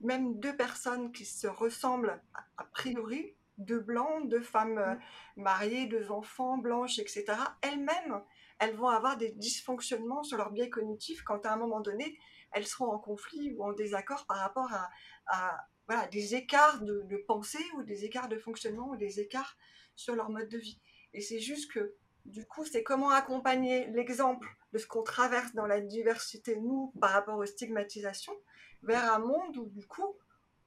[0.00, 2.20] même deux personnes qui se ressemblent
[2.56, 4.94] a, priori, deux blancs, deux femmes euh,
[5.36, 7.26] mariées, deux enfants blanches, etc.,
[7.62, 8.22] elles-mêmes,
[8.58, 12.18] elles vont avoir des dysfonctionnements sur leurs biais cognitifs quand à un moment donné,
[12.52, 14.90] elles seront en conflit ou en désaccord par rapport à,
[15.26, 19.56] à voilà, des écarts de, de pensée ou des écarts de fonctionnement ou des écarts
[19.94, 20.80] sur leur mode de vie.
[21.14, 21.94] Et c'est juste que
[22.28, 27.10] du coup, c'est comment accompagner l'exemple de ce qu'on traverse dans la diversité, nous, par
[27.10, 28.36] rapport aux stigmatisations,
[28.82, 30.14] vers un monde où, du coup,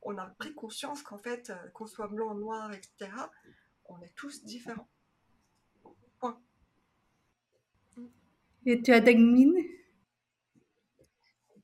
[0.01, 3.11] on a pris conscience qu'en fait, euh, qu'on soit blanc, noir, etc.,
[3.85, 4.87] on est tous différents.
[6.19, 6.39] Point.
[8.65, 9.55] Et tu as Dagmine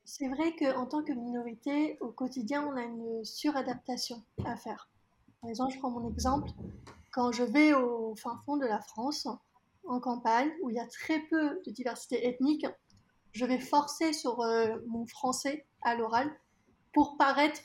[0.03, 4.89] C'est vrai qu'en tant que minorité, au quotidien, on a une suradaptation à faire.
[5.41, 6.49] Par exemple, je prends mon exemple.
[7.11, 9.27] Quand je vais au fin fond de la France,
[9.87, 12.65] en campagne où il y a très peu de diversité ethnique,
[13.37, 16.29] je vais forcer sur euh, mon français à l'oral
[16.93, 17.61] pour paraître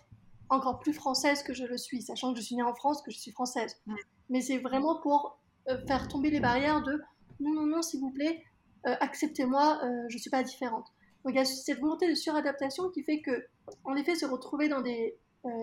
[0.49, 3.11] encore plus française que je le suis, sachant que je suis née en France, que
[3.11, 3.81] je suis française.
[4.29, 7.01] Mais c'est vraiment pour euh, faire tomber les barrières de
[7.41, 8.45] non, non, non, s'il vous plaît,
[8.87, 10.87] euh, acceptez-moi, je ne suis pas différente.
[11.25, 13.47] Donc il y a cette volonté de suradaptation qui fait que,
[13.85, 15.17] en effet, se retrouver dans des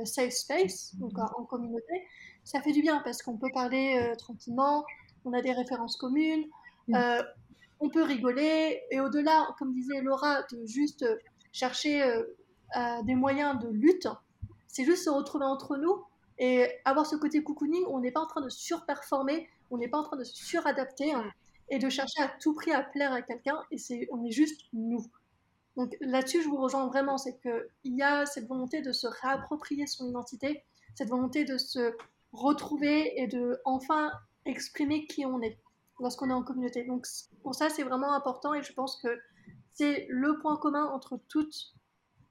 [0.03, 2.05] safe space, donc en, communauté,
[2.43, 4.83] ça fait du bien parce qu'on peut parler tranquillement,
[5.25, 6.45] on a des références communes,
[6.87, 6.95] mm.
[6.95, 7.23] euh,
[7.79, 11.05] on peut rigoler, et au-delà, comme disait Laura, de juste
[11.51, 12.23] chercher euh,
[13.03, 14.07] des moyens de lutte,
[14.67, 16.03] c'est juste se retrouver entre nous
[16.37, 19.97] et avoir ce côté cocooning on n'est pas en train de surperformer, on n'est pas
[19.97, 21.25] en train de suradapter hein,
[21.69, 24.61] et de chercher à tout prix à plaire à quelqu'un, et c'est, on est juste
[24.73, 25.05] nous.
[25.77, 29.87] Donc là-dessus, je vous rejoins vraiment, c'est qu'il y a cette volonté de se réapproprier
[29.87, 30.63] son identité,
[30.95, 31.95] cette volonté de se
[32.33, 34.11] retrouver et de enfin
[34.45, 35.59] exprimer qui on est
[35.99, 36.83] lorsqu'on est en communauté.
[36.85, 37.05] Donc
[37.43, 39.19] pour ça, c'est vraiment important et je pense que
[39.73, 41.73] c'est le point commun entre toutes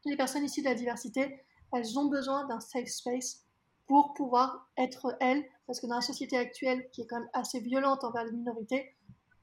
[0.05, 1.41] les personnes issues de la diversité.
[1.73, 3.45] Elles ont besoin d'un safe space
[3.87, 7.61] pour pouvoir être elles, parce que dans la société actuelle, qui est quand même assez
[7.61, 8.95] violente envers les minorités,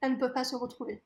[0.01, 1.01] elles ne peuvent pas se retrouver.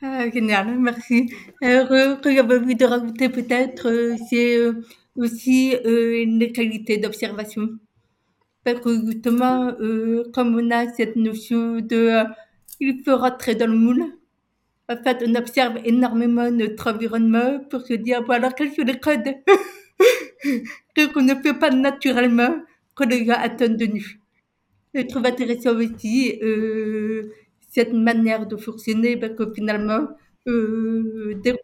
[0.00, 1.32] Ah, génial, merci.
[1.60, 4.84] Alors, euh, de rajouter peut-être, euh, c'est euh,
[5.16, 7.68] aussi une qualité d'observation.
[8.68, 12.24] Parce que justement, euh, comme on a cette notion de euh,
[12.80, 14.04] il faut rentrer dans le moule,
[14.90, 19.36] en fait, on observe énormément notre environnement pour se dire, alors quels sont les codes
[21.14, 22.56] qu'on ne fait pas naturellement
[22.94, 24.06] que les gens attendent de nous?
[24.92, 27.32] Je trouve intéressant aussi euh,
[27.70, 30.08] cette manière de fonctionner parce que finalement,
[30.46, 31.54] euh, dès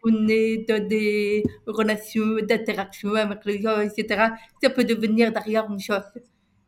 [0.67, 4.29] dans des relations d'interaction avec les gens, etc.,
[4.59, 6.01] ça peut devenir derrière une chose.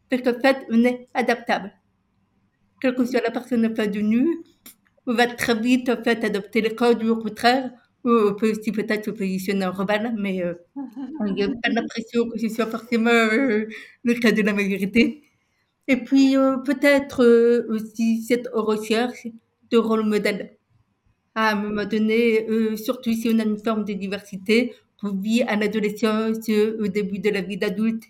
[0.10, 1.72] Parce qu'en fait, on est adaptable.
[2.82, 4.44] Quelle que soit la personne en face de nous,
[5.08, 7.72] on va très vite en fait adopter les codes ou au contraire,
[8.04, 10.54] on peut aussi peut-être se positionner en rebelle, mais euh,
[11.26, 13.66] il n'y a pas l'impression que ce soit forcément euh,
[14.04, 15.24] le cas de la majorité.
[15.88, 19.28] Et puis euh, peut-être euh, aussi cette recherche
[19.72, 20.58] de rôle modèle.
[21.36, 22.48] À un moment donné,
[22.78, 26.38] surtout si on a une forme de diversité, qu'on vit à l'adolescence,
[26.80, 28.06] au début de la vie d'adulte,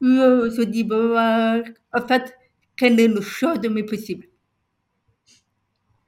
[0.00, 2.36] où euh, se dit, euh, en fait,
[2.76, 4.26] quel est le choix de mes possibles?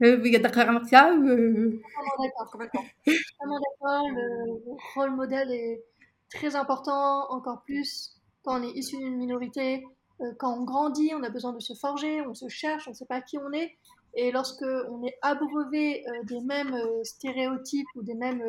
[0.00, 2.50] Vous êtes d'accord avec ça d'accord.
[2.50, 2.84] Complètement.
[3.04, 4.08] Totalement d'accord.
[4.08, 5.84] Le, le rôle modèle est
[6.30, 9.84] très important, encore plus quand on est issu d'une minorité.
[10.20, 12.96] Euh, quand on grandit, on a besoin de se forger, on se cherche, on ne
[12.96, 13.76] sait pas qui on est.
[14.14, 18.42] Et lorsque on est abreuvé des mêmes stéréotypes ou des mêmes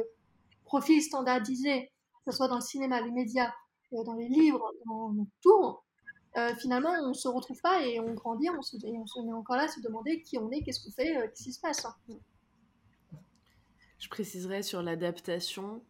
[0.66, 1.89] profils standardisés,
[2.26, 3.52] que ce soit dans le cinéma, les médias,
[4.04, 5.78] dans les livres, dans, dans tout,
[6.36, 9.20] euh, finalement, on ne se retrouve pas et on grandit, on se, et on se
[9.22, 11.54] met encore là à se demander qui on est, qu'est-ce qu'on fait, euh, qu'est-ce qui
[11.54, 11.86] se passe.
[11.86, 11.94] hein.
[14.00, 15.84] Je préciserai sur l'adaptation.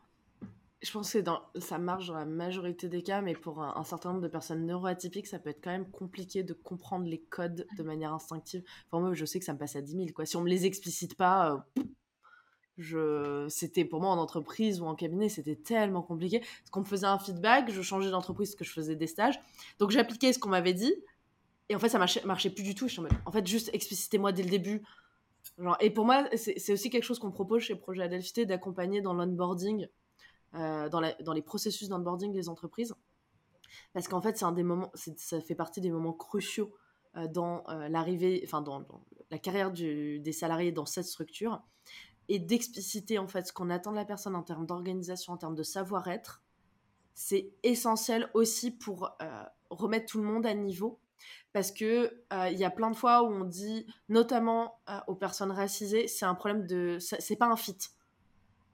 [0.82, 3.84] Je pense que dans, ça marche dans la majorité des cas, mais pour un, un
[3.86, 7.66] certain nombre de personnes neuroatypiques, ça peut être quand même compliqué de comprendre les codes
[7.78, 8.64] de manière instinctive.
[8.92, 10.08] Enfin, moi, je sais que ça me passe à 10 000.
[10.14, 10.26] Quoi.
[10.26, 11.84] Si on me les explicite pas, euh,
[13.50, 16.40] c'était pour moi en entreprise ou en cabinet, c'était tellement compliqué.
[16.40, 19.40] Parce qu'on me faisait un feedback, je changeais d'entreprise parce que je faisais des stages.
[19.80, 20.94] Donc j'appliquais ce qu'on m'avait dit.
[21.70, 22.88] Et en fait, ça marchait, marchait plus du tout.
[23.26, 24.84] En fait, juste explicitez-moi dès le début.
[25.80, 29.88] Et pour moi, c'est aussi quelque chose qu'on propose chez Projet Adelphité d'accompagner dans l'onboarding,
[30.56, 32.96] euh, dans, les processus d'onboarding des entreprises.
[33.94, 36.74] Parce qu'en fait, c'est un des moments, ça fait partie des moments cruciaux
[37.18, 38.86] euh, dans euh, l'arrivée, enfin dans,
[39.32, 41.62] la carrière des salariés dans cette structure,
[42.30, 45.56] et d'expliciter en fait ce qu'on attend de la personne en termes d'organisation, en termes
[45.56, 46.42] de savoir-être.
[47.16, 51.00] C'est essentiel aussi pour euh, remettre tout le monde à niveau.
[51.54, 55.16] Parce que euh, il y a plein de fois où on dit, notamment euh, aux
[55.16, 57.78] personnes racisées, c'est un problème de, c'est pas un fit.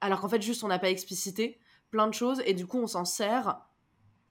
[0.00, 2.86] Alors qu'en fait, juste on n'a pas explicité plein de choses et du coup on
[2.86, 3.60] s'en sert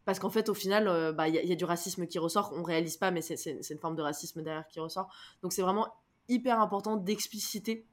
[0.06, 2.18] parce qu'en fait, au final, bah, il y, a- il y a du racisme qui
[2.18, 2.52] ressort.
[2.56, 5.14] On réalise pas, mais c'est une forme de racisme derrière qui ressort.
[5.44, 5.88] Donc, c'est vraiment
[6.28, 7.86] hyper important d'expliciter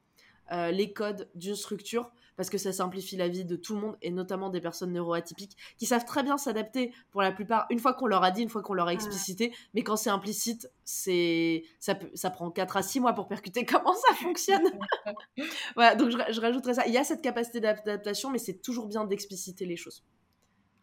[0.53, 3.97] euh, les codes d'une structure parce que ça simplifie la vie de tout le monde
[4.03, 7.95] et notamment des personnes neuroatypiques qui savent très bien s'adapter pour la plupart une fois
[7.95, 9.53] qu'on leur a dit, une fois qu'on leur a explicité.
[9.75, 13.65] Mais quand c'est implicite, c'est ça, peut- ça prend 4 à 6 mois pour percuter
[13.65, 14.65] comment ça fonctionne.
[15.77, 16.87] voilà, donc je, je rajouterais ça.
[16.87, 20.05] Il y a cette capacité d'adaptation, mais c'est toujours bien d'expliciter les choses.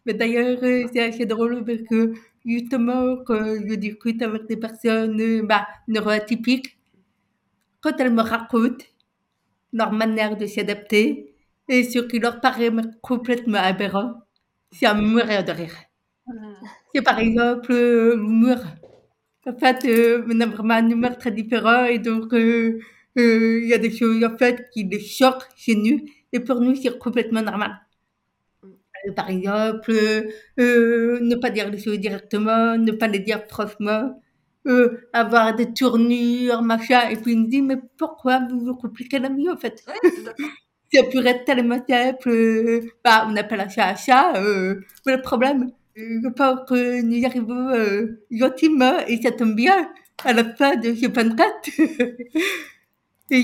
[0.06, 2.14] Mais d'ailleurs, euh, c'est assez drôle parce que
[2.46, 6.78] justement, quand je discute avec des personnes euh, bah, neuroatypiques,
[7.82, 8.84] quand elles me racontent
[9.74, 11.36] leur manière de s'adapter
[11.70, 14.14] et ce qui leur paraît me- complètement aberrant,
[14.72, 15.76] c'est à mourir de rire.
[16.94, 18.58] C'est par exemple euh, l'humour.
[19.48, 22.80] En fait, euh, on a vraiment un humour très différent et donc euh,
[23.18, 26.02] euh, il y a des choses en fait qui les choquent chez nous
[26.34, 27.80] et pour nous c'est complètement normal.
[29.08, 29.92] Euh, Par exemple,
[30.58, 34.22] ne pas dire les choses directement, ne pas les dire franchement,
[34.68, 37.10] euh, avoir des tournures, machin.
[37.10, 39.84] Et puis il me dit, mais pourquoi vous vous compliquez la vie en fait?
[39.88, 40.12] Ouais.
[40.94, 42.30] Ça pourrait être tellement simple.
[42.30, 44.34] euh, bah, on appelle un chat.
[44.38, 49.32] Euh, mais le problème, euh, je pense que nous y arrivons euh, gentiment et ça
[49.32, 49.90] tombe bien
[50.24, 51.70] à la fin de ce 24.
[53.32, 53.42] Et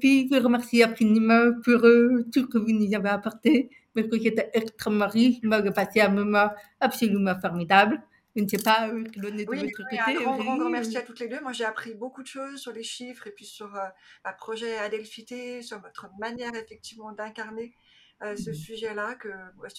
[0.00, 3.70] filles, je vous remercie infiniment pour euh, tout ce que vous nous avez apporté.
[3.94, 5.36] Parce que j'étais extrêmement riche.
[5.44, 6.48] Moi, j'ai passé un moment
[6.80, 8.02] absolument formidable.
[8.36, 9.98] Je ne sais pas euh, de Oui, votre oui, côté.
[9.98, 11.40] un grand, grand, grand merci euh, à toutes les deux.
[11.40, 13.86] Moi, j'ai appris beaucoup de choses sur les chiffres et puis sur euh,
[14.24, 17.74] un projet Adelphité, sur votre manière effectivement d'incarner
[18.22, 19.28] euh, ce sujet-là que,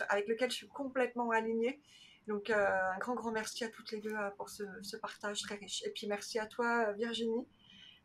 [0.09, 1.81] avec lequel je suis complètement alignée.
[2.27, 2.55] Donc, euh,
[2.95, 5.83] un grand, grand merci à toutes les deux euh, pour ce, ce partage très riche.
[5.85, 7.47] Et puis, merci à toi, Virginie.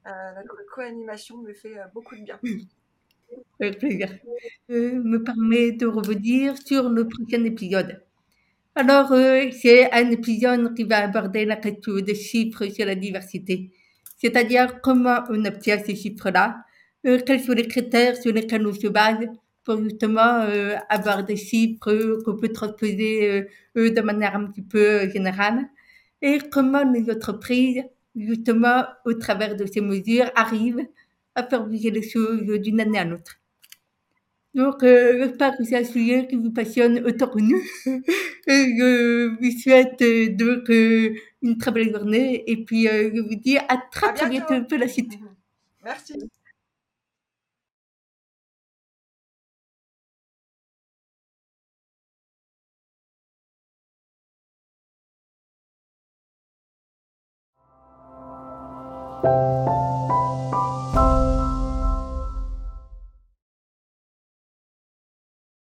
[0.07, 2.41] Euh, notre co-animation me fait euh, beaucoup de bien.
[3.61, 4.11] Avec plaisir.
[4.71, 8.03] Euh, me permet de revenir sur le prochain épisode.
[8.77, 13.73] Alors, euh, c'est un épisode qui va aborder la question des chiffres sur la diversité,
[14.17, 16.65] c'est-à-dire comment on obtient ces chiffres-là,
[17.07, 19.27] euh, quels sont les critères sur lesquels on se base
[19.65, 23.47] pour justement euh, avoir des chiffres qu'on peut transposer
[23.77, 25.69] euh, de manière un petit peu générale,
[26.23, 27.83] et comment les entreprises,
[28.15, 30.87] justement, au travers de ces mesures, arrivent
[31.35, 33.41] à faire bouger les choses d'une année à l'autre.
[34.55, 37.61] Donc, euh, j'espère que c'est un sujet qui vous passionne autant que nous.
[38.49, 42.43] Et je vous souhaite euh, donc euh, une très belle journée.
[42.51, 44.63] Et puis, euh, je vous dis à très À très bientôt.
[44.65, 45.13] pour la suite.
[45.85, 46.15] Merci.
[60.95, 61.20] Thank